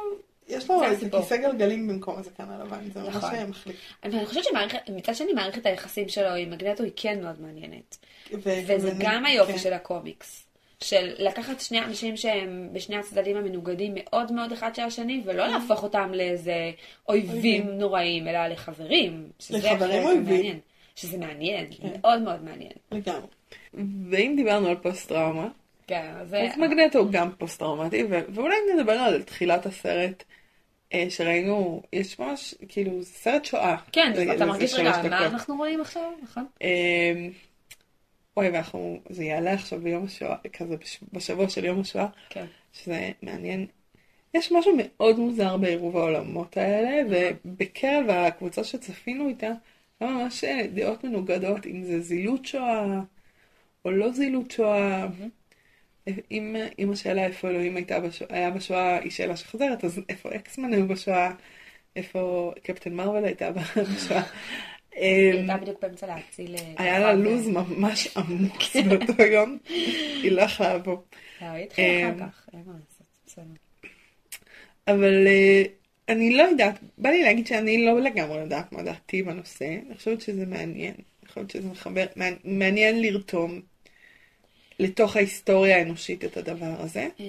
[0.49, 1.11] יש לו זה איזה.
[1.11, 3.31] כיסא גלגלים במקום הזקן הלבן, זה ממש נכון.
[3.31, 3.77] היה מחליף.
[4.05, 4.45] אני חושבת
[4.87, 7.97] שמצד שני מערכת היחסים שלו עם מגנטו היא כן מאוד מעניינת.
[8.33, 9.59] וזה גם היופי כן.
[9.59, 10.47] של הקומיקס.
[10.81, 15.83] של לקחת שני אנשים שהם בשני הצדדים המנוגדים מאוד מאוד אחד של השני, ולא להפוך
[15.83, 16.71] אותם לאיזה
[17.09, 17.79] אויבים אויבים.
[17.79, 19.31] נוראים, אלא לחברים.
[19.51, 20.61] לחברים אויבים.
[20.97, 21.89] שזה מעניין, כן.
[22.01, 22.73] מאוד מאוד מעניין.
[22.93, 23.27] לגמרי.
[24.11, 25.49] ואם דיברנו על פוסט טראומה,
[25.93, 26.35] כן, אז.
[26.35, 30.25] אז מגנטו הוא גם פוסט טראומטי, ו- ואולי נדבר על תחילת הסרט
[30.95, 33.77] אה, שראינו, יש ממש, כאילו, סרט שואה.
[33.93, 35.11] כן, זה- אתה מרגיש רגע, דקות.
[35.11, 36.47] מה אנחנו רואים עכשיו, נכון?
[36.63, 37.13] אה,
[38.37, 42.47] אוי, ואנחנו, זה יעלה עכשיו ביום השואה, כזה בש- בשבוע של יום השואה, כן.
[42.73, 43.67] שזה מעניין.
[44.35, 47.03] יש משהו מאוד מוזר בעירוב העולמות האלה,
[47.45, 49.51] ובקרב הקבוצה שצפינו איתה,
[50.01, 53.01] היה ממש אה, דעות מנוגדות, אם זה זילות שואה
[53.85, 55.07] או לא זילות שואה.
[56.31, 60.73] אם, אם השאלה איפה אלוהים הייתה בשואה, היה בשואה היא שאלה שחוזרת, אז איפה אקסמן
[60.73, 61.33] היו בשואה,
[61.97, 63.51] איפה קפטן מרוויל הייתה
[63.97, 64.23] בשואה.
[64.93, 66.55] היא אמ, הייתה בדיוק באמצע להציל...
[66.55, 69.59] אה, היה לה לו"ז ממש עמוס באותו יום,
[70.23, 70.97] היא לא יכלה לבוא.
[71.41, 73.45] לא, היא התחילה אמ, אחר כך, אין מה לעשות, בסדר.
[74.89, 75.63] אבל אה,
[76.09, 80.21] אני לא יודעת, בא לי להגיד שאני לא לגמרי יודעת מה דעתי בנושא, אני חושבת
[80.21, 82.07] שזה מעניין, אני חושבת שזה מחבר,
[82.45, 83.61] מעניין לרתום
[84.79, 87.09] לתוך ההיסטוריה האנושית את הדבר הזה.
[87.21, 87.27] אה,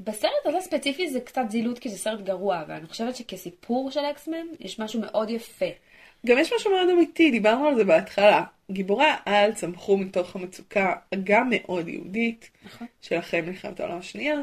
[0.00, 4.46] בסרט הזה ספציפי זה קצת זילות כי זה סרט גרוע, ואני חושבת שכסיפור של אקסמן
[4.60, 5.66] יש משהו מאוד יפה.
[6.26, 8.44] גם יש משהו מאוד אמיתי, דיברנו על זה בהתחלה.
[8.70, 12.86] גיבורי העל צמחו מתוך המצוקה גם מאוד יהודית נכון.
[13.02, 14.36] של אחרי מלחמת העולם השנייה,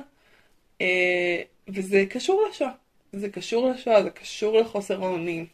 [0.81, 2.71] אה, וזה קשור לשואה.
[3.13, 5.45] זה קשור לשואה, זה קשור לחוסר האונים.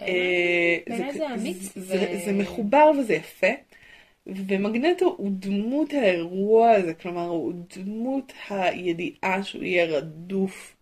[0.00, 3.46] אה, בעיניי זה אמיץ זה, ו- זה מחובר וזה יפה.
[4.28, 10.76] ומגנטו הוא דמות הרואה הזה, כלומר הוא דמות הידיעה שהוא יהיה רדוף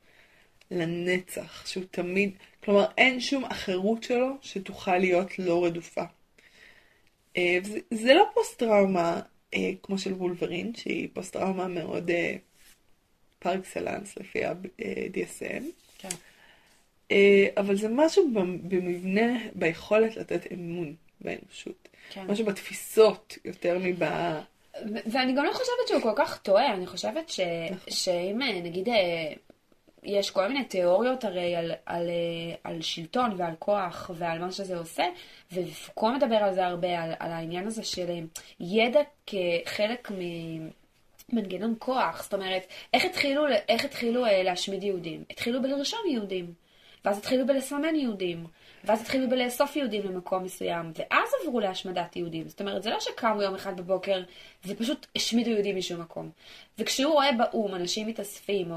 [0.70, 2.30] לנצח, שהוא תמיד,
[2.64, 6.04] כלומר אין שום אחרות שלו שתוכל להיות לא רדופה.
[7.36, 9.20] אה, וזה- זה לא פוסט טראומה
[9.54, 12.36] אה, כמו של וולברין, שהיא פוסט טראומה מאוד אה,
[13.38, 15.62] par excellence לפי ה-DSM.
[15.98, 16.08] כן.
[17.10, 18.30] אה, אבל זה משהו
[18.62, 21.88] במבנה, ביכולת לתת אמון באנושות.
[22.10, 22.24] כן.
[22.28, 24.02] משהו בתפיסות יותר מב...
[25.06, 27.40] ואני גם לא חושבת שהוא כל כך טועה, אני חושבת ש...
[27.88, 29.32] שאם אה, נגיד אה,
[30.06, 34.78] יש כל מיני תיאוריות הרי על, על, אה, על שלטון ועל כוח ועל מה שזה
[34.78, 35.04] עושה,
[35.52, 38.06] ופוקו מדבר על זה הרבה, על, על העניין הזה של
[38.60, 40.10] ידע כחלק
[41.30, 45.24] ממנגנון כוח, זאת אומרת, איך התחילו, איך התחילו אה, להשמיד יהודים?
[45.30, 46.52] התחילו בלרשום יהודים,
[47.06, 48.44] ואז התחילו בלסמן יהודים.
[48.84, 52.48] ואז התחילו בלאסוף יהודים למקום מסוים, ואז עברו להשמדת יהודים.
[52.48, 54.22] זאת אומרת, זה לא שקמו יום אחד בבוקר
[54.66, 56.30] ופשוט השמידו יהודים משום מקום.
[56.78, 58.76] וכשהוא רואה באו"ם אנשים מתאספים, או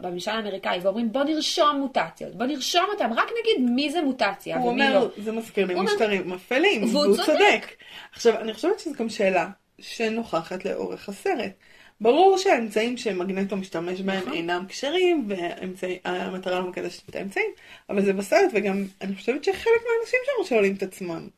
[0.00, 4.68] בממשל האמריקאי, ואומרים בוא נרשום מוטציות, בוא נרשום אותם, רק נגיד מי זה מוטציה הוא
[4.68, 5.08] אומר, לא.
[5.24, 7.26] זה מזכיר לי הוא אומר- משטרים אפלים, והוא והוא צודק.
[7.26, 7.66] צודק.
[8.12, 9.48] עכשיו, אני חושבת שזו גם שאלה
[9.78, 11.52] שנוכחת לאורך הסרט.
[12.02, 14.32] ברור שהאמצעים שמגנטו משתמש בהם נכון.
[14.32, 15.28] אינם כשרים,
[15.76, 17.50] והמטרה לא מקדשת את האמצעים,
[17.90, 21.28] אבל זה בסרט, וגם אני חושבת שחלק מהאנשים שם שואלים את עצמם.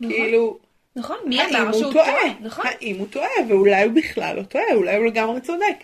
[0.00, 0.16] נכון.
[0.16, 0.58] כאילו,
[0.96, 2.06] נכון, מי האם אמר הוא שהוא טועה?
[2.06, 2.34] טועה?
[2.40, 2.66] נכון.
[2.66, 5.76] האם הוא טועה, ואולי הוא בכלל לא טועה, אולי הוא לגמרי צודק.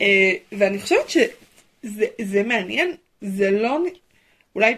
[0.00, 3.78] אה, ואני חושבת שזה זה מעניין, זה לא...
[4.54, 4.74] אולי...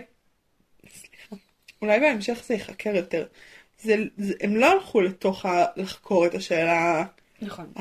[0.94, 1.36] סליחה.
[1.82, 3.26] אולי בהמשך זה ייחקר יותר.
[3.82, 5.64] זה, זה, הם לא הלכו לתוך ה...
[5.76, 7.04] לחקור את השאלה
[7.42, 7.72] נכון.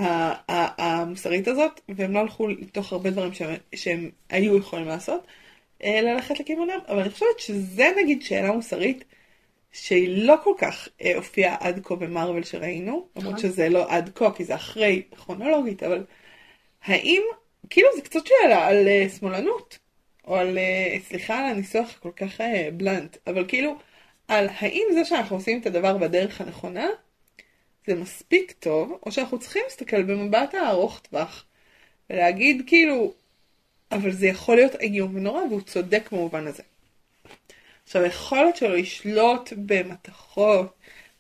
[0.78, 5.28] המוסרית הזאת, והם לא הלכו לתוך הרבה דברים שהם, שהם היו יכולים לעשות,
[5.84, 9.04] אה, ללכת לכיוונם, אבל אני חושבת שזה נגיד שאלה מוסרית
[9.72, 13.50] שהיא לא כל כך אה, הופיעה עד כה במרוויל שראינו, למרות נכון.
[13.50, 16.04] שזה לא עד כה, כי זה אחרי כרונולוגית, אבל
[16.84, 17.22] האם,
[17.70, 19.80] כאילו זה קצת שאלה על אה, שמאלנות,
[20.28, 20.58] או על,
[21.08, 22.42] סליחה על הניסוח הכל כך
[22.74, 23.76] בלנט, אבל כאילו,
[24.28, 26.88] על האם זה שאנחנו עושים את הדבר בדרך הנכונה,
[27.88, 31.46] זה מספיק טוב, או שאנחנו צריכים להסתכל במבט הארוך טווח,
[32.10, 33.14] ולהגיד כאילו,
[33.92, 36.64] אבל זה יכול להיות איום ונורא, והוא צודק במובן הזה.
[37.84, 40.76] עכשיו, היכולת שלו לשלוט במתכות,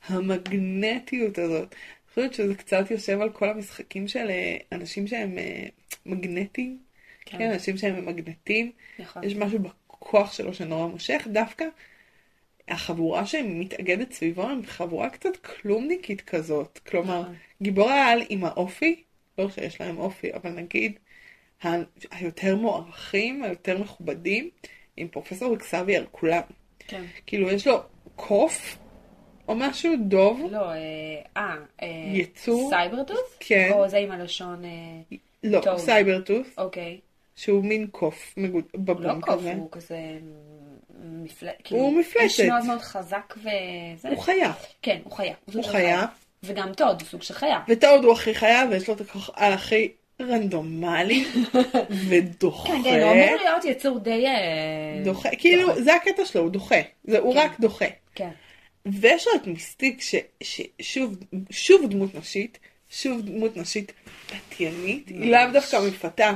[0.07, 5.65] המגנטיות הזאת, אני חושבת שזה קצת יושב על כל המשחקים של אה, אנשים שהם אה,
[6.05, 6.77] מגנטיים,
[7.25, 7.37] כן.
[7.37, 9.23] כן, אנשים שהם מגנטיים, נכון.
[9.23, 11.65] יש משהו בכוח שלו שנורא מושך, דווקא
[12.67, 17.35] החבורה שמתאגדת סביבו הם חבורה קצת כלומניקית כזאת, כלומר, נכון.
[17.61, 19.03] גיבורי העל עם האופי,
[19.37, 20.91] לא שיש להם אופי, אבל נגיד
[22.11, 24.49] היותר מוערכים, היותר מכובדים,
[24.97, 26.41] עם פרופסור אקסבייר, כולם.
[26.79, 27.03] כן.
[27.25, 27.77] כאילו יש לו
[28.15, 28.77] קוף,
[29.47, 30.75] או משהו, דוב, לא, אה,
[31.37, 32.69] אה, אה, יצור?
[32.69, 33.37] סייברטוס?
[33.39, 33.69] כן.
[33.73, 34.69] או זה עם הלשון, אה,
[35.43, 35.77] לא, טוב.
[35.77, 36.99] סייברטוס, אוקיי.
[37.35, 39.53] שהוא מין קוף מגוד- לא בבון קוף, כזה.
[39.53, 39.99] הוא כזה
[41.03, 42.21] מפלט, הוא מפלטת.
[42.23, 44.09] איש מאוד מאוד חזק וזה.
[44.09, 44.51] הוא חיה.
[44.81, 45.33] כן, הוא חיה.
[45.45, 46.05] הוא של חיה.
[46.43, 47.59] וגם טוד, הוא סוג של חיה.
[47.69, 51.25] וטאוד הוא הכי חיה, ויש לו את הכוח על הכי רנדומלי,
[52.09, 52.67] ודוחה.
[52.73, 54.25] כן, כן, הוא אמור להיות יצור די...
[54.27, 56.75] אה, דוחה, כאילו, זה הקטע שלו, הוא דוחה.
[57.03, 57.39] זה, הוא כן.
[57.39, 57.85] רק דוחה.
[58.15, 58.29] כן.
[58.85, 61.15] ויש לו את מיסטיק, ש- ששוב,
[61.51, 63.91] שוב דמות נשית, שוב דמות נשית
[64.49, 66.33] פתיינית, היא לאו דווקא מפתה.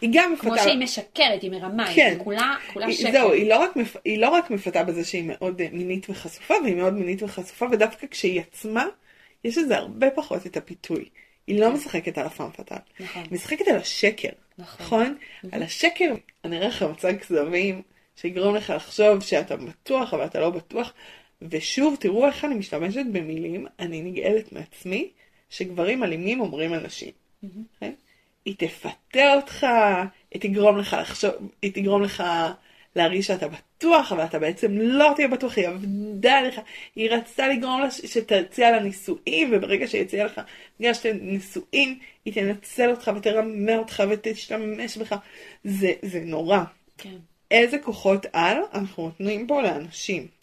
[0.00, 0.46] היא גם מפתה.
[0.46, 2.14] כמו שהיא משקרת, היא מרמה, כן.
[2.16, 3.12] היא כולה כולה שקר.
[3.12, 3.96] זהו, היא לא, רק מפ...
[4.04, 8.40] היא לא רק מפתה בזה שהיא מאוד מינית וחשופה, והיא מאוד מינית וחשופה, ודווקא כשהיא
[8.40, 8.86] עצמה,
[9.44, 11.04] יש לזה הרבה פחות את הפיתוי.
[11.46, 12.76] היא לא משחקת על הפעם פתל.
[13.00, 13.22] נכון.
[13.22, 14.28] היא משחקת על השקר.
[14.58, 14.86] נכון.
[14.86, 15.16] נכון?
[15.52, 17.82] על השקר, אני אראה לך מצג כזבים,
[18.16, 20.92] שיגרום לך לחשוב שאתה בטוח, אבל אתה לא בטוח.
[21.42, 25.10] ושוב, תראו איך אני משתמשת במילים, אני נגאלת מעצמי,
[25.50, 27.10] שגברים אלימים אומרים על נשים.
[27.80, 27.92] כן?
[28.46, 29.66] היא תפתה אותך,
[30.30, 31.30] היא תגרום לך לחשוב,
[31.62, 32.22] היא תגרום לך
[32.96, 36.60] להרגיש שאתה בטוח, אבל אתה בעצם לא תהיה בטוח, היא עבדה עליך,
[36.96, 40.40] היא רצתה לגרום לה שתציע לה נישואים, וברגע שהיא הציעה לך,
[40.80, 45.14] בגלל שאתם נישואים, היא תנצל אותך ותרמה אותך ותשתמש בך.
[45.64, 46.60] זה, זה נורא.
[46.98, 47.16] כן.
[47.50, 50.35] איזה כוחות על אנחנו נותנים פה לאנשים.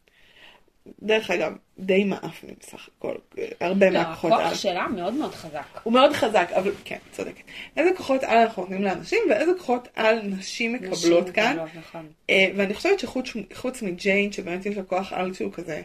[1.01, 3.15] דרך אגב, די מאפנים בסך הכל,
[3.59, 4.41] הרבה לא, מהכוחות על.
[4.41, 5.65] הכוח שלה מאוד מאוד חזק.
[5.83, 7.43] הוא מאוד חזק, אבל כן, צודקת.
[7.77, 11.51] איזה כוחות על אנחנו נותנים לאנשים, ואיזה כוחות על נשים מקבלות נשים כאן.
[11.51, 12.07] מקבלות, נכון.
[12.29, 15.81] אה, ואני חושבת שחוץ חוץ מג'יין, שבאמת יש לה כוח על שהוא כזה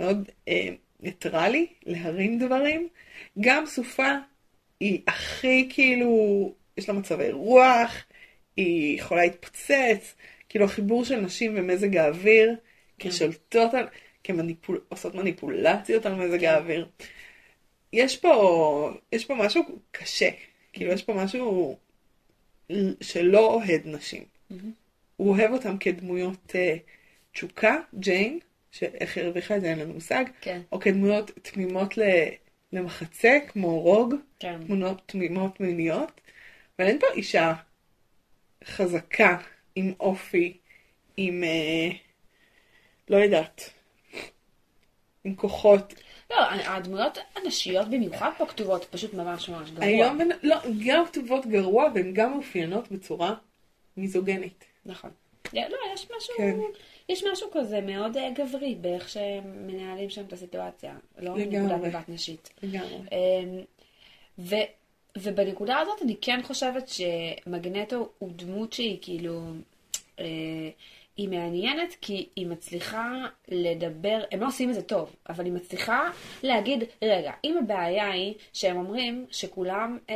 [0.00, 0.68] מאוד אה,
[1.00, 2.88] ניטרלי, להרים דברים,
[3.40, 4.12] גם סופה
[4.80, 8.04] היא הכי כאילו, יש לה מצבי רוח,
[8.56, 10.14] היא יכולה להתפוצץ,
[10.48, 12.56] כאילו החיבור של נשים ומזג האוויר,
[12.98, 13.10] כן.
[13.10, 13.86] כשולטות על,
[14.26, 16.88] כמניפול, עושות מניפולציות על מזג האוויר.
[17.92, 20.30] יש פה, יש פה משהו קשה,
[20.72, 21.76] כאילו יש פה משהו
[23.00, 24.24] שלא אוהד נשים.
[25.16, 26.76] הוא אוהב אותם כדמויות אה,
[27.32, 28.38] תשוקה, ג'יין,
[28.72, 30.60] שאיך היא הרוויחה את זה אין לנו מושג, כן.
[30.72, 32.28] או כדמויות תמימות ל-
[32.72, 34.64] למחצה, כמו רוג, כן.
[34.66, 36.20] תמונות תמימות מיניות,
[36.78, 37.54] אבל אין פה אישה
[38.64, 39.36] חזקה,
[39.74, 40.56] עם אופי,
[41.16, 41.96] עם, אה,
[43.08, 43.70] לא יודעת,
[45.26, 45.94] עם כוחות.
[46.30, 49.84] לא, הדמויות הנשיות במיוחד פה כתובות פשוט ממש ממש גרוע.
[49.86, 53.34] היום, לא, גם כתובות גרוע והן גם מאופיינות בצורה
[53.96, 54.64] מיזוגנית.
[54.86, 55.10] נכון.
[55.52, 56.56] לא, יש משהו, כן.
[57.08, 60.94] יש משהו כזה מאוד אה, גברי באיך שמנהלים שם את הסיטואציה.
[61.18, 61.34] לא.
[61.36, 62.50] מנקודת מבט נשית.
[62.62, 62.96] לגמרי.
[63.12, 63.60] אמ,
[64.38, 64.54] ו,
[65.18, 69.42] ובנקודה הזאת אני כן חושבת שמגנטו הוא דמות שהיא כאילו,
[70.18, 70.24] אה,
[71.16, 76.10] היא מעניינת כי היא מצליחה לדבר, הם לא עושים את זה טוב, אבל היא מצליחה
[76.42, 80.14] להגיד, רגע, אם הבעיה היא שהם אומרים שכולם, אה,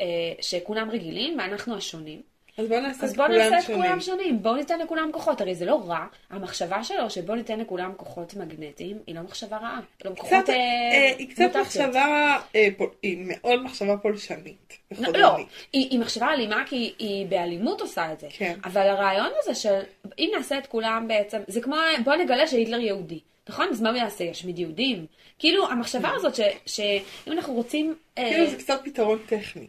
[0.00, 2.22] אה, שכולם רגילים ואנחנו השונים,
[2.58, 3.76] אז בואו נעשה אז את בואו כולם נעשה את.
[3.76, 7.92] כולם שונים, בואו ניתן לכולם כוחות, הרי זה לא רע, המחשבה שלו שבואו ניתן לכולם
[7.96, 11.66] כוחות מגנטיים, היא לא מחשבה רעה, לא קצת, כוחות אה, אה, היא קצת מוטציות.
[11.66, 14.78] מחשבה, אה, פול- היא מאוד מחשבה פולשנית.
[14.90, 15.20] לא, וחודרנית.
[15.20, 15.36] לא,
[15.72, 18.26] היא, היא מחשבה אלימה כי היא, היא באלימות עושה את זה.
[18.30, 18.54] כן.
[18.64, 19.80] אבל הרעיון הזה של
[20.18, 23.20] אם נעשה את כולם בעצם, זה כמו בוא נגלה שהיטלר יהודי.
[23.48, 23.68] נכון?
[23.70, 24.24] אז מה הוא יעשה?
[24.24, 25.06] ישמיד יהודים?
[25.38, 27.94] כאילו, המחשבה הזאת ש- שאם אנחנו רוצים...
[28.18, 29.66] אה, כאילו זה קצת פתרון טכני.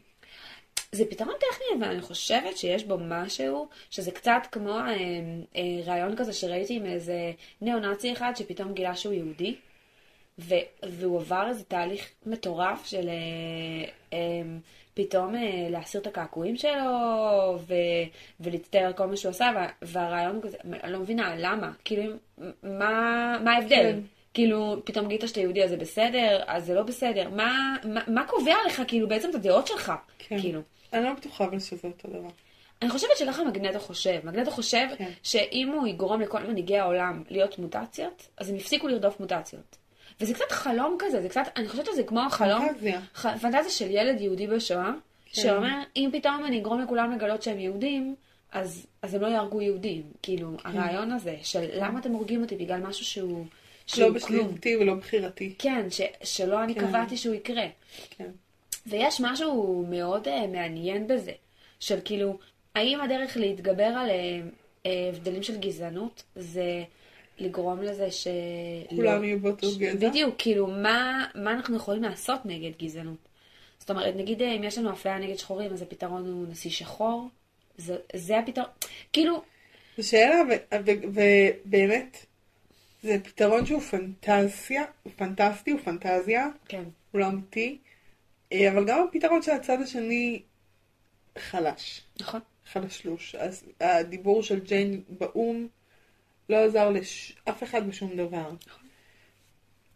[0.95, 4.85] זה פתרון טכני, אבל אני חושבת שיש בו משהו, שזה קצת כמו אה,
[5.55, 7.31] אה, רעיון כזה שראיתי עם איזה
[7.61, 9.55] ניאו-נאצי אחד שפתאום גילה שהוא יהודי.
[10.39, 13.13] ו- והוא עבר איזה תהליך מטורף של אה,
[14.13, 14.19] אה,
[14.93, 17.73] פתאום אה, להסיר את הקעקועים שלו ו-
[18.39, 21.71] ולהצטער כל מה שהוא עשה, וה- והרעיון כזה, אני לא מבינה, למה?
[21.85, 22.13] כאילו,
[22.63, 23.75] מה, מה ההבדל?
[23.75, 23.99] כן.
[24.33, 27.29] כאילו, פתאום גילית שאתה יהודי אז זה בסדר, אז זה לא בסדר.
[27.29, 29.91] מה, מה, מה קובע לך, כאילו, בעצם את הדעות שלך?
[30.19, 30.39] כן.
[30.39, 30.61] כאילו.
[30.95, 32.29] אני לא בטוחה אבל שזה אותו דבר.
[32.81, 34.19] אני חושבת שככה מגנטו חושב.
[34.23, 35.09] מגנטו חושב כן.
[35.23, 39.77] שאם הוא יגרום לכל מנהיגי העולם להיות מוטציות, אז הם יפסיקו לרדוף מוטציות.
[40.21, 43.01] וזה קצת חלום כזה, זה קצת, אני חושבת שזה כמו החלום, פנטזיה.
[43.15, 44.91] ח- פנטזיה של ילד יהודי בשואה,
[45.25, 45.41] כן.
[45.41, 48.15] שאומר, אם פתאום אני אגרום לכולם לגלות שהם יהודים,
[48.51, 50.03] אז, אז הם לא יהרגו יהודים.
[50.21, 53.45] כאילו, הרעיון הזה של למה אתם הורגים אותי בגלל משהו שהוא,
[53.87, 54.47] שהוא לא כלום.
[54.47, 55.53] בשליטתי ולא בחירתי.
[55.59, 56.87] כן, ש, שלא אני כן.
[56.87, 57.65] קבעתי שהוא יקרה.
[58.09, 58.29] כן.
[58.85, 61.31] ויש משהו מאוד uh, מעניין בזה,
[61.79, 62.37] של כאילו,
[62.75, 66.83] האם הדרך להתגבר על uh, הבדלים של גזענות זה
[67.39, 68.27] לגרום לזה ש...
[68.89, 70.09] כולם לא- יהיו באותו גזע.
[70.09, 73.17] בדיוק, כאילו, מה, מה אנחנו יכולים לעשות נגד גזענות?
[73.79, 77.27] זאת אומרת, נגיד אם יש לנו אפליה נגד שחורים, אז הפתרון הוא נשיא שחור?
[77.77, 78.69] זה, זה הפתרון,
[79.13, 79.41] כאילו,
[79.97, 80.41] זו שאלה,
[81.65, 82.25] ובאמת,
[83.03, 87.77] זה פתרון שהוא פנטזיה, הוא פנטסטי, הוא פנטזיה, כן, הוא לא אמיתי,
[88.71, 90.41] אבל גם הפתרון של הצד השני
[91.37, 92.39] חלש, נכון?
[92.71, 93.35] חלשלוש.
[93.35, 95.67] אז הדיבור של ג'יין באו"ם
[96.49, 98.51] לא עזר לאף אחד בשום דבר.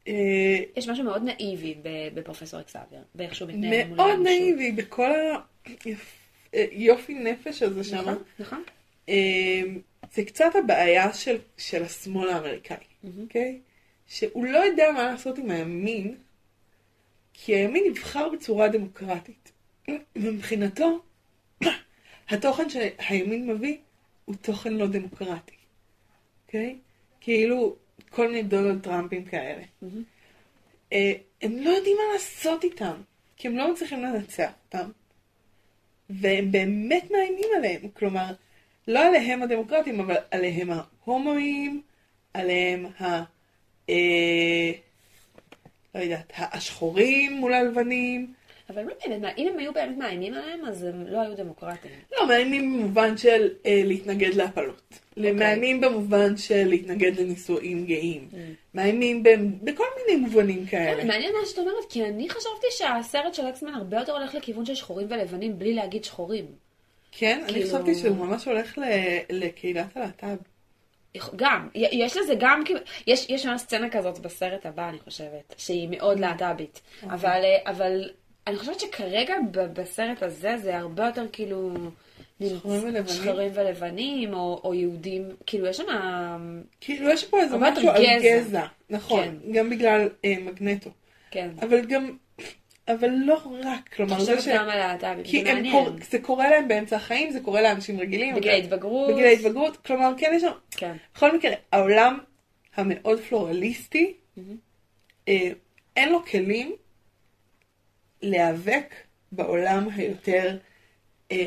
[0.08, 1.76] אה, יש משהו מאוד נאיבי
[2.14, 4.26] בפרופסור אקסאבייר, באיך שהוא מתנהל מול מאוד האנושות.
[4.26, 5.10] נאיבי בכל
[6.54, 7.98] היופי נפש הזה שם.
[7.98, 8.64] נכון, נכון.
[9.10, 9.62] אה,
[10.14, 12.78] זה קצת הבעיה של, של השמאל האמריקאי,
[13.22, 13.60] אוקיי?
[14.08, 16.18] שהוא לא יודע מה לעשות עם הימין,
[17.44, 19.52] כי הימין נבחר בצורה דמוקרטית.
[20.16, 21.00] ומבחינתו,
[22.30, 23.78] התוכן שהימין מביא
[24.26, 25.56] הוא תוכן לא דמוקרטי,
[26.46, 26.76] אוקיי?
[27.22, 27.76] כאילו,
[28.10, 29.64] כל מיני דונלד טראמפים כאלה.
[30.94, 33.02] אה, הם לא יודעים מה לעשות איתם,
[33.38, 34.90] כי הם לא מצליחים לנצח אותם.
[36.10, 38.34] והם באמת מאיימים עליהם, כלומר,
[38.88, 41.82] לא עליהם הדמוקרטים, אבל עליהם ההומואים,
[42.34, 43.24] עליהם ה...
[43.90, 44.72] אה,
[45.96, 48.34] לא יודעת, השחורים מול הלבנים.
[48.70, 51.92] אבל לא באמת, אם הם היו באמת מאיימים עליהם, אז הם לא היו דמוקרטים.
[52.12, 55.00] לא, מאיימים במובן של אה, להתנגד להפלות.
[55.18, 55.32] אוקיי.
[55.32, 58.28] מאיימים במובן של להתנגד לנישואים גאים.
[58.32, 58.36] Mm.
[58.74, 59.24] מאיימים
[59.64, 61.04] בכל מיני מובנים כן, כאלה.
[61.04, 64.76] מעניין מה שאת אומרת, כי אני חשבתי שהסרט של אקסמן הרבה יותר הולך לכיוון של
[64.76, 66.46] שחורים ולבנים, בלי להגיד שחורים.
[67.12, 68.78] כן, אני כאילו- חשבתי שהוא ממש הולך
[69.30, 70.38] לקהילת הלהט"ב.
[71.36, 72.64] גם, יש לזה גם,
[73.08, 76.82] יש, יש ממש סצנה כזאת בסרט הבא, אני חושבת, שהיא מאוד להט"בית.
[77.04, 78.10] אבל, אה, אבל
[78.48, 81.74] אני חושבת שכרגע בסרט הזה זה הרבה יותר כאילו...
[82.44, 83.08] שחורים ולבנים?
[83.08, 85.86] שחורים ולבנים, או, או יהודים, כאילו יש שם...
[86.82, 88.04] כאילו יש פה איזה משהו על.
[88.22, 88.66] גזע.
[88.90, 89.52] נכון, כן.
[89.52, 90.90] גם בגלל אה, מגנטו.
[91.32, 91.50] כן.
[91.62, 92.18] אבל גם,
[92.90, 94.48] אבל לא רק, כלומר, אני זה ש...
[94.48, 95.74] גם על הלהט"בים, כי זה מעניין.
[95.74, 95.90] קור...
[96.10, 98.36] זה קורה להם באמצע החיים, זה קורה לאנשים רגילים.
[98.36, 99.12] בגיל אבל- ההתבגרות.
[99.14, 100.52] בגיל ההתבגרות, כלומר, כן יש שם...
[100.72, 100.96] כן.
[101.16, 102.20] בכל מקרה, העולם
[102.76, 104.14] המאוד פלורליסטי,
[105.28, 105.50] אה,
[105.96, 106.76] אין לו כלים
[108.22, 108.94] להיאבק
[109.32, 110.58] בעולם היותר...
[111.32, 111.46] אה,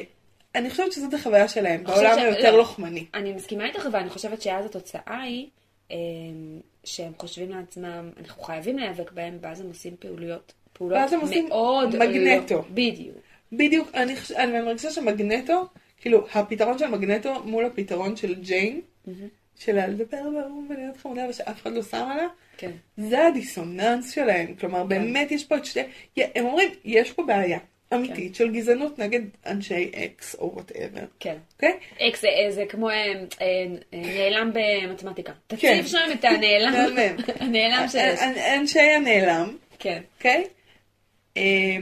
[0.54, 2.58] אני חושבת שזאת החוויה שלהם, בעולם ש- היותר לא.
[2.58, 3.06] לוחמני.
[3.14, 5.48] אני מסכימה איתך, ואני חושבת שאז התוצאה היא
[5.90, 5.96] אמ,
[6.84, 11.48] שהם חושבים לעצמם, אנחנו חייבים להיאבק בהם, ואז הם עושים פעילויות, פעולות ואז הם עושים
[11.48, 11.96] מאוד...
[11.96, 12.54] מגנטו.
[12.54, 13.16] לא, בדיוק.
[13.52, 14.14] בדיוק, אני.
[14.36, 15.66] אני מרגישה שמגנטו,
[16.00, 18.80] כאילו, הפתרון של מגנטו מול הפתרון של ג'יין,
[19.58, 22.70] של לדבר באו"ם ולהיות חמודה ושאף אחד לא שם עליה, כן.
[22.96, 24.54] זה הדיסוננס שלהם.
[24.60, 25.80] כלומר, באמת יש פה את שתי...
[26.16, 27.58] הם אומרים, יש פה בעיה
[27.94, 31.00] אמיתית של גזענות נגד אנשי X או whatever.
[31.20, 31.36] כן.
[31.54, 31.72] אוקיי?
[32.00, 35.32] X זה, כמו אה, אה, אה, נעלם במתמטיקה.
[35.48, 35.56] כן.
[35.56, 36.72] תציב שם את הנעלם.
[37.40, 37.86] הנעלם.
[38.20, 40.00] אנ- אנשי הנעלם, כן.
[40.16, 40.44] אוקיי?
[41.36, 41.76] אה,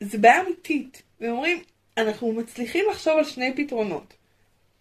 [0.00, 1.02] זה בעיה אמיתית.
[1.20, 1.62] והם אומרים,
[1.96, 4.14] אנחנו מצליחים לחשוב על שני פתרונות.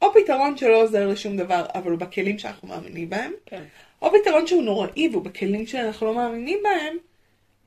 [0.01, 3.63] או פתרון שלא עוזר לשום דבר, אבל הוא בכלים שאנחנו מאמינים בהם, כן.
[4.01, 6.97] או פתרון שהוא נוראי והוא בכלים שאנחנו לא מאמינים בהם,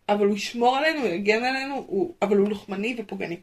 [0.09, 3.37] אבל הוא ישמור עלינו, הוא יגן עלינו, הוא, אבל הוא לוחמני ופוגעני.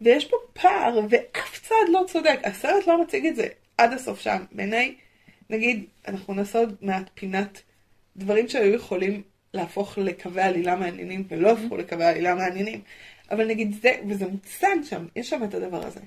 [0.00, 2.38] ויש פה פער, ואף צד לא צודק.
[2.44, 4.44] הסרט לא מציג את זה עד הסוף שם.
[4.52, 4.94] בעיניי,
[5.50, 7.62] נגיד, אנחנו נעשה עוד מעט פינת
[8.16, 9.22] דברים שהיו יכולים
[9.54, 12.80] להפוך לקווי עלילה מעניינים, ולא הפכו לקווי עלילה מעניינים.
[13.30, 16.00] אבל נגיד זה, וזה מוצג שם, יש שם את הדבר הזה.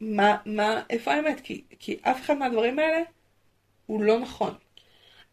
[0.00, 1.40] מה, מה, איפה האמת?
[1.40, 3.00] כי, כי אף אחד מהדברים האלה
[3.86, 4.54] הוא לא נכון.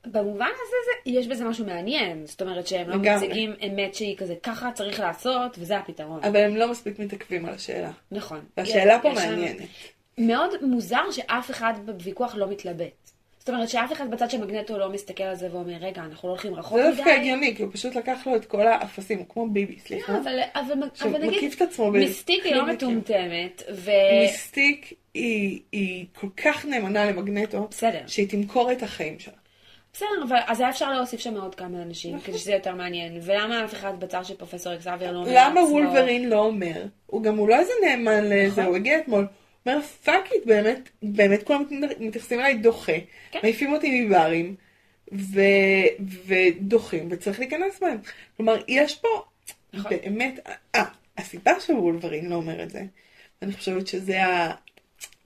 [0.06, 3.16] במובן הזה זה, יש בזה משהו מעניין, זאת אומרת שהם לא לגמרי.
[3.28, 6.24] מציגים אמת שהיא כזה, ככה צריך לעשות, וזה הפתרון.
[6.24, 7.92] אבל הם לא מספיק מתעכבים על השאלה.
[8.12, 8.40] נכון.
[8.58, 9.68] והשאלה פה יש מעניינת.
[10.18, 13.05] מאוד מוזר שאף אחד בוויכוח לא מתלבט.
[13.46, 16.34] זאת אומרת שאף אחד בצד של מגנטו לא מסתכל על זה ואומר, רגע, אנחנו לא
[16.34, 16.96] הולכים רחוק זה מדי.
[16.96, 20.14] דווקא הגיוני, כי הוא פשוט לקח לו את כל האפסים, הוא כמו ביבי, סליחה.
[20.14, 21.52] לא, אבל, אבל, אבל נגיד,
[21.92, 22.66] מיסטיק היא לא.
[22.66, 23.92] מטומטמת, ו...
[24.22, 28.02] מיסטיק היא, היא כל כך נאמנה למגנטו, בסדר.
[28.08, 29.34] שהיא תמכור את החיים שלה.
[29.94, 32.28] בסדר, אבל אז היה אפשר להוסיף שם עוד כמה אנשים, נכון.
[32.28, 33.20] כדי שזה יותר מעניין.
[33.22, 36.86] ולמה אף אחד בצד של פרופסור אקסאבייר לא אומר למה לעצמו- וולברין לא אומר?
[37.06, 38.66] הוא גם, הוא לא איזה נאמן לזה, נכון.
[38.66, 39.28] הוא הגיע אתמול.
[39.66, 41.64] אומר, fuck it, באמת, באמת כולם
[42.00, 42.94] מתייחסים אליי דוחה.
[43.32, 43.40] כן.
[43.44, 44.56] מעיפים אותי מברים,
[45.14, 45.42] ו,
[46.26, 47.98] ודוחים, וצריך להיכנס בהם.
[48.38, 49.08] כלומר, יש פה
[49.74, 49.92] נכון.
[49.92, 50.40] באמת,
[50.76, 50.84] אה,
[51.18, 52.84] הסיבה שוולברין לא אומר את זה,
[53.42, 54.56] אני חושבת שזה ה...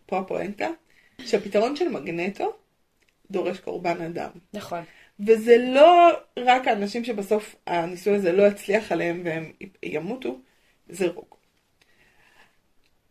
[0.06, 0.68] פה הפואנטה,
[1.22, 2.54] שהפתרון של מגנטו
[3.32, 4.30] דורש קורבן אדם.
[4.54, 4.84] נכון.
[5.20, 6.10] וזה לא
[6.40, 9.52] רק האנשים שבסוף הניסוי הזה לא יצליח עליהם והם
[9.84, 10.40] ימותו,
[10.90, 11.39] זה רוג.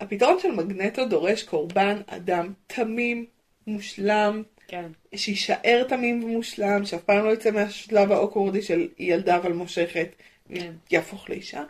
[0.01, 3.27] הפתרון של מגנטו דורש קורבן אדם תמים,
[3.67, 4.91] מושלם, כן.
[5.15, 10.09] שיישאר תמים ומושלם, שאף פעם לא יצא מהשלב האוקוורדי של ילדה אבל מושכת,
[10.55, 10.73] כן.
[10.91, 11.65] יהפוך לאישה.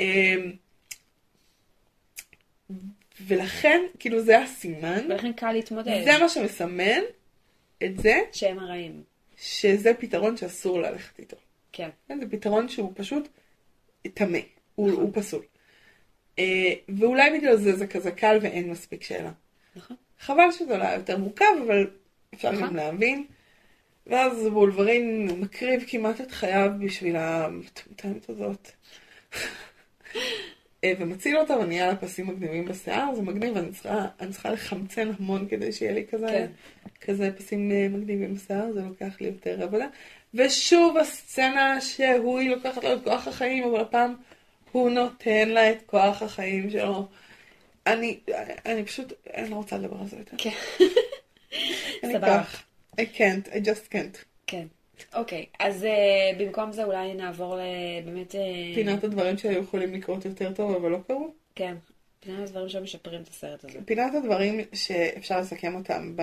[0.00, 0.52] אמ,
[3.26, 6.04] ולכן, כאילו זה הסימן, ולכן קל להתמודד.
[6.04, 7.00] זה מה שמסמן
[7.84, 9.02] את זה שהם הרעים.
[9.40, 11.36] שזה פתרון שאסור ללכת איתו.
[11.72, 11.88] כן.
[12.08, 13.28] כן, זה פתרון שהוא פשוט
[14.14, 14.38] טמא,
[14.74, 15.02] הוא, נכון.
[15.02, 15.42] הוא פסול.
[16.38, 19.30] אה, ואולי בגלל זה זה כזה קל ואין מספיק שאלה.
[19.76, 19.96] נכון.
[20.20, 21.86] חבל שזה לא היה יותר מורכב, אבל
[22.34, 22.68] אפשר נכון.
[22.68, 23.24] גם להבין.
[24.06, 28.70] ואז וולברין מקריב כמעט את חייו בשביל המטומטמת הזאת.
[30.84, 35.10] אה, ומציל אותה ונהיה לה פסים מגניבים בשיער, זה מגניב, אני צריכה, אני צריכה לחמצן
[35.18, 36.46] המון כדי שיהיה לי כזה, כן.
[37.00, 39.86] כזה פסים אה, מגניבים בשיער, זה לוקח לי יותר עבודה.
[40.34, 44.14] ושוב הסצנה שהוא, היא לוקחת לו את כוח החיים, אבל הפעם
[44.72, 47.08] הוא נותן לה את כוח החיים שלו.
[47.86, 48.20] אני,
[48.66, 50.36] אני פשוט, אני לא רוצה לדבר על זה יותר.
[50.38, 50.50] כן.
[52.12, 52.42] סבבה.
[53.00, 54.18] I can't, I just can't.
[54.46, 54.66] כן.
[55.14, 58.32] אוקיי, אז uh, במקום זה אולי נעבור לבאמת...
[58.32, 61.34] Uh, פינת הדברים שהיו יכולים לקרות יותר טוב, אבל לא קרו.
[61.54, 61.76] כן.
[62.20, 63.78] פינת הדברים שמשפרים את הסרט הזה.
[63.84, 66.16] פינת הדברים שאפשר לסכם אותם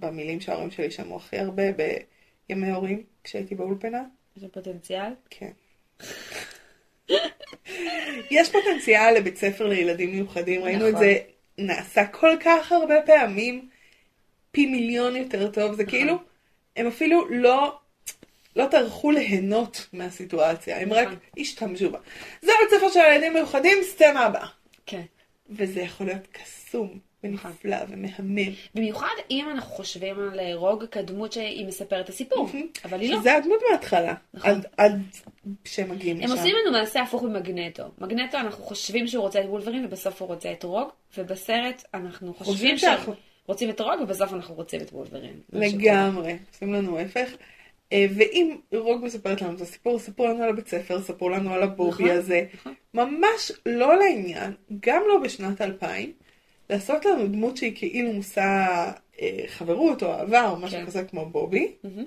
[0.00, 1.62] במילים שההורים שלי שמעו הכי הרבה
[2.48, 4.04] בימי הורים, כשהייתי באולפנה.
[4.36, 5.12] יש פוטנציאל?
[5.30, 5.50] כן.
[8.30, 11.04] יש פוטנציאל לבית ספר לילדים מיוחדים, ראינו את נכון.
[11.04, 11.18] זה
[11.58, 13.68] נעשה כל כך הרבה פעמים,
[14.50, 16.18] פי מיליון יותר טוב, זה כאילו,
[16.76, 17.78] הם אפילו לא,
[18.56, 21.18] לא טרחו ליהנות מהסיטואציה, הם רק נכון.
[21.38, 21.98] השתמשו בה.
[22.42, 24.46] זה בית ספר של ילדים מיוחדים, סצנה הבאה.
[24.86, 25.02] כן.
[25.50, 28.52] וזה יכול להיות קסום, ונפלא, ומהמם.
[28.74, 32.48] במיוחד אם אנחנו חושבים על אה, רוג כדמות שהיא מספרת את הסיפור,
[32.84, 33.20] אבל היא לא.
[33.20, 34.50] שזה הדמות מההתחלה, נכון.
[34.50, 35.02] עד- עד
[35.64, 36.32] שהם מגיעים הם לשם.
[36.32, 37.82] עושים לנו מעשה הפוך ממגנטו.
[37.98, 42.76] מגנטו אנחנו חושבים שהוא רוצה את וולברין ובסוף הוא רוצה את רוג, ובסרט אנחנו חושבים
[43.46, 45.40] שרוצים את רוג ובסוף אנחנו רוצים את וולברין.
[45.52, 47.30] לגמרי, עושים לנו ההפך.
[47.92, 51.62] אה, ואם רוג מספרת לנו את הסיפור, ספרו לנו על הבית ספר, ספרו לנו על
[51.62, 52.44] הבובי נכון, הזה.
[52.54, 52.74] נכון.
[52.94, 56.12] ממש לא לעניין, גם לא בשנת 2000,
[56.70, 58.40] לעשות לנו דמות שהיא כאילו מושא
[59.20, 60.86] אה, חברות או אהבה או משהו כן.
[60.86, 62.04] כזה כמו בובי, מהמם.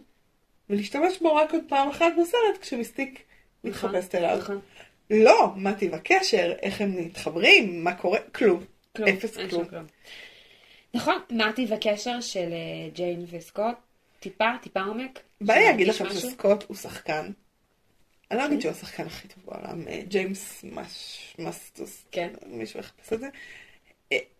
[0.69, 3.23] ולהשתמש בו רק עוד פעם אחת בסרט כשמיסטיק
[3.63, 4.37] נכון, מתחפשת אליו.
[4.37, 4.59] נכון.
[5.09, 8.63] לא, מה טיב הקשר, איך הם מתחברים, מה קורה, כלום.
[8.95, 9.65] כלום, אפס כלום.
[9.65, 9.85] כלום.
[10.93, 13.75] נכון, מה טיב הקשר של אה, ג'יין וסקוט?
[14.19, 15.19] טיפה, טיפה עומק?
[15.41, 16.09] בא לי להגיד לכם?
[16.09, 17.31] שסקוט הוא שחקן.
[18.31, 20.65] אני לא אגיד שהוא השחקן הכי טוב בעולם, אה, ג'יימס
[21.39, 22.29] מסטוס, כן.
[22.47, 23.27] מישהו יחפש את זה.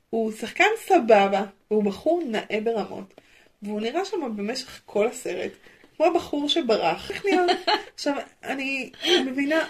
[0.10, 3.14] הוא שחקן סבבה, והוא בחור נאה ברמות,
[3.62, 5.52] והוא נראה שם במשך כל הסרט,
[5.98, 7.12] כמו הבחור שברח.
[7.12, 7.46] איך נראה?
[7.96, 8.92] עכשיו, אני
[9.26, 9.66] מבינה,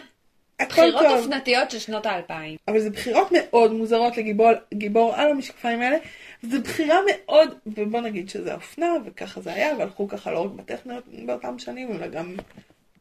[0.60, 2.58] הכל בחירות טוב, אופנתיות של שנות האלפיים.
[2.68, 5.98] אבל זה בחירות מאוד מוזרות לגיבור גיבור על המשקפיים האלה.
[6.44, 11.04] זו בחירה מאוד, ובוא נגיד שזה אופנה, וככה זה היה, והלכו ככה לא רק בטכניות
[11.26, 12.36] באותם שנים, אלא גם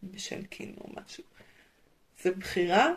[0.03, 1.25] בשנקין או משהו.
[2.25, 2.93] זו בחירה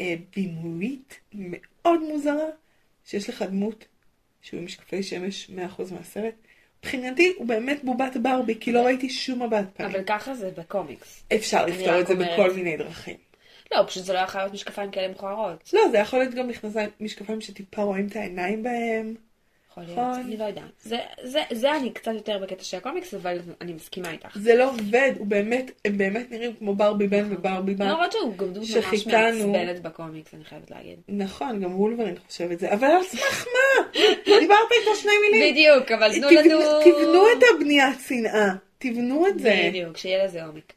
[0.00, 2.46] אה, בימויית מאוד מוזרה,
[3.06, 3.84] שיש לך דמות
[4.42, 6.34] שהוא עם משקפי שמש 100% מהסרט.
[6.80, 9.90] מבחינתי הוא באמת בובת ברבי, כי לא ראיתי שום מבט פנים.
[9.90, 11.22] אבל ככה זה בקומיקס.
[11.34, 12.30] אפשר לפתור את זה אומרת.
[12.32, 13.16] בכל מיני דרכים.
[13.72, 15.70] לא, פשוט זה לא יכול להיות משקפיים כאלה מכוערות.
[15.72, 19.14] לא, זה יכול להיות גם מכנסיים, משקפיים שטיפה רואים את העיניים בהם.
[19.76, 20.20] יכול להיות, נכון.
[20.26, 20.64] אני לא יודעת.
[20.82, 24.38] זה, זה, זה אני קצת יותר בקטע של הקומיקס, אבל אני מסכימה איתך.
[24.38, 27.86] זה לא עובד, הוא באמת, הם באמת נראים כמו ברבי בן וברבי בת.
[27.86, 29.06] למרות שהוא גם דמות ממש.
[29.06, 30.98] מעצבנת בקומיקס, אני חייבת להגיד.
[31.08, 34.00] נכון, גם וולברין חושב את זה, אבל על סמך מה?
[34.40, 35.52] דיברת איתו שני מילים.
[35.52, 36.60] בדיוק, אבל תנו לנו...
[36.84, 39.64] תבנו את הבניית שנאה, תבנו את זה.
[39.68, 40.72] בדיוק, שיהיה לזה עומק.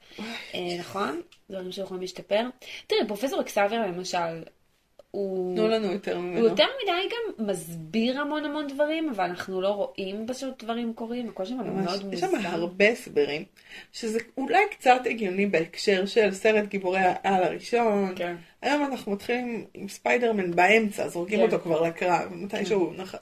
[0.56, 1.22] אה, נכון?
[1.50, 2.42] דברים שיכולים להשתפר.
[2.88, 4.18] תראי, פרופסור אקסאבר למשל,
[5.12, 5.56] הוא...
[5.56, 6.46] תנו לנו יותר הוא ממנו.
[6.46, 11.46] יותר מדי גם מסביר המון המון דברים, אבל אנחנו לא רואים פשוט דברים קורים, הכל
[11.46, 12.48] שם מאוד יש שם מוזר.
[12.48, 13.44] הרבה הסברים,
[13.92, 18.14] שזה אולי קצת הגיוני בהקשר של סרט גיבורי העל הראשון.
[18.16, 18.36] כן.
[18.62, 21.46] היום אנחנו מתחילים עם ספיידרמן באמצע, זורקים כן.
[21.46, 23.16] אותו כבר לקרב, מתישהו נח...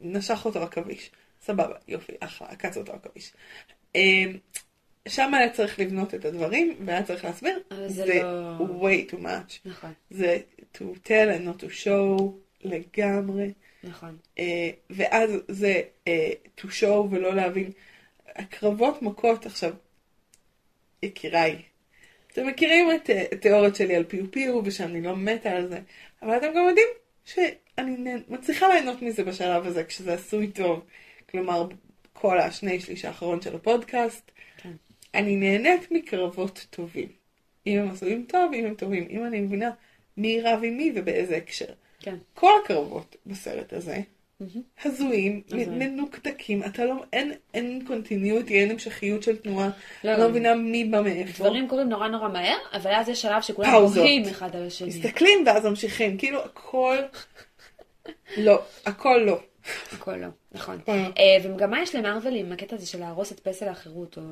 [0.00, 1.10] נשך אותו עכביש.
[1.42, 3.32] סבבה, יופי, אחלה, עקץ אותו עכביש.
[5.08, 7.62] שם היה צריך לבנות את הדברים, והיה צריך להסביר.
[7.70, 9.58] אבל זה זה לא- way too much.
[9.64, 10.38] נכון, זה
[10.74, 12.22] to tell and not to show
[12.64, 13.52] לגמרי.
[13.84, 14.16] נכון.
[14.38, 16.30] אה, ואז זה אה,
[16.60, 17.70] to show ולא להבין.
[18.36, 19.72] הקרבות מכות עכשיו,
[21.02, 21.62] יקיריי,
[22.32, 25.80] אתם מכירים את אה, התיאוריות שלי על פיו פיו ושאני לא מתה על זה,
[26.22, 26.88] אבל אתם גם יודעים
[27.24, 27.96] שאני
[28.28, 30.84] מצליחה ליהנות מזה בשלב הזה כשזה עשוי טוב.
[31.30, 31.68] כלומר,
[32.12, 34.30] כל השני שליש האחרון של הפודקאסט.
[35.14, 37.08] אני נהנית מקרבות טובים.
[37.66, 39.06] אם הם עשויים טוב, אם הם טובים.
[39.10, 39.70] אם אני מבינה
[40.16, 41.72] מי רב עם מי ובאיזה הקשר.
[42.00, 42.16] כן.
[42.34, 44.00] כל הקרבות בסרט הזה
[44.84, 45.78] הזויים, הזויים.
[45.78, 49.70] מנוקדקים, אתה לא, אין, אין קונטיניוטי, אין המשכיות של תנועה,
[50.04, 50.28] לא, לא לא.
[50.28, 51.44] מבינה מי בא מאיפה.
[51.44, 53.86] דברים קורים נורא נורא מהר, אבל אז יש שלב שכולם.
[53.86, 54.88] בוכים אחד על השני.
[54.88, 56.96] מסתכלים ואז ממשיכים, כאילו הכל,
[58.36, 59.40] לא, הכל לא.
[59.92, 60.80] הכל לא, נכון.
[60.88, 64.22] אה, וגם מה יש למרוויל עם הקטע הזה של להרוס את פסל החירות או...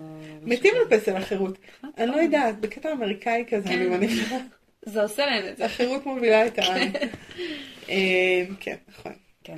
[0.43, 0.75] מתים?
[0.75, 1.59] על פסל החירות.
[1.99, 3.75] אני לא יודעת, בקטע אמריקאי כזה, כן.
[3.75, 4.37] אני מניחה.
[4.83, 5.65] זה עושה להם את זה.
[5.65, 6.93] החירות מובילה את העם.
[7.91, 9.13] אה, כן, נכון.
[9.45, 9.57] כן.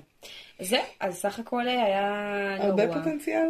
[0.61, 2.99] זה, אז סך הכל היה הרבה גרוע.
[2.99, 3.49] פוטנציאל,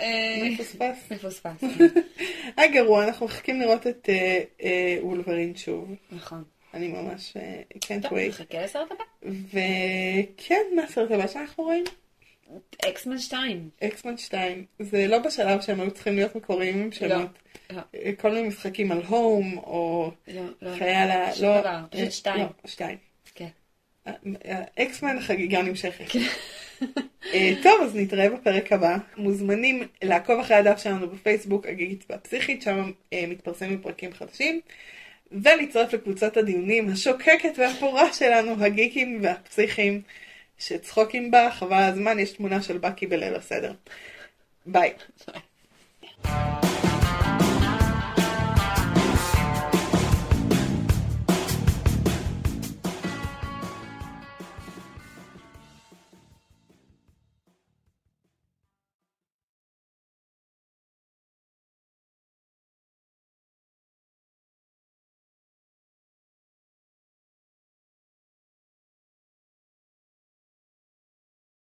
[0.00, 1.12] אה, מפוספס.
[1.12, 1.64] מפוספס.
[2.56, 5.94] היה גרוע, אנחנו מחכים לראות את אה, אה, וולברין שוב.
[6.12, 6.44] נכון.
[6.74, 8.28] אני ממש אה, can't טוב, wait.
[8.28, 9.32] נחכה לסרט הבא.
[9.48, 11.84] וכן, מה הסרט הבא שאנחנו רואים?
[12.88, 13.68] אקסמן 2.
[13.84, 14.64] אקסמן 2.
[14.78, 17.38] זה לא בשלב שהם היו צריכים להיות מקוריים עם שמות.
[17.70, 20.76] לא, אה, כל מיני משחקים על הום, או לא, לא.
[20.76, 21.34] חייל ה...
[21.34, 22.40] שום לא, דבר, אה, פשוט שתיים.
[22.40, 22.96] לא, שתיים.
[23.34, 23.48] כן.
[24.06, 24.12] אה,
[24.46, 26.04] אה, אקסמן החגיגה נמשכת.
[27.34, 28.96] אה, טוב, אז נתראה בפרק הבא.
[29.16, 34.60] מוזמנים לעקוב אחרי הדף שלנו בפייסבוק, הגיגית והפסיכית, שם אה, מתפרסמים פרקים חדשים.
[35.32, 40.02] ולהצטרף לקבוצת הדיונים השוקקת והפורה שלנו, הגיקים והפסיכים,
[40.58, 43.72] שצחוקים בה, חבל הזמן, יש תמונה של בקי בליל הסדר.
[44.66, 44.92] ביי.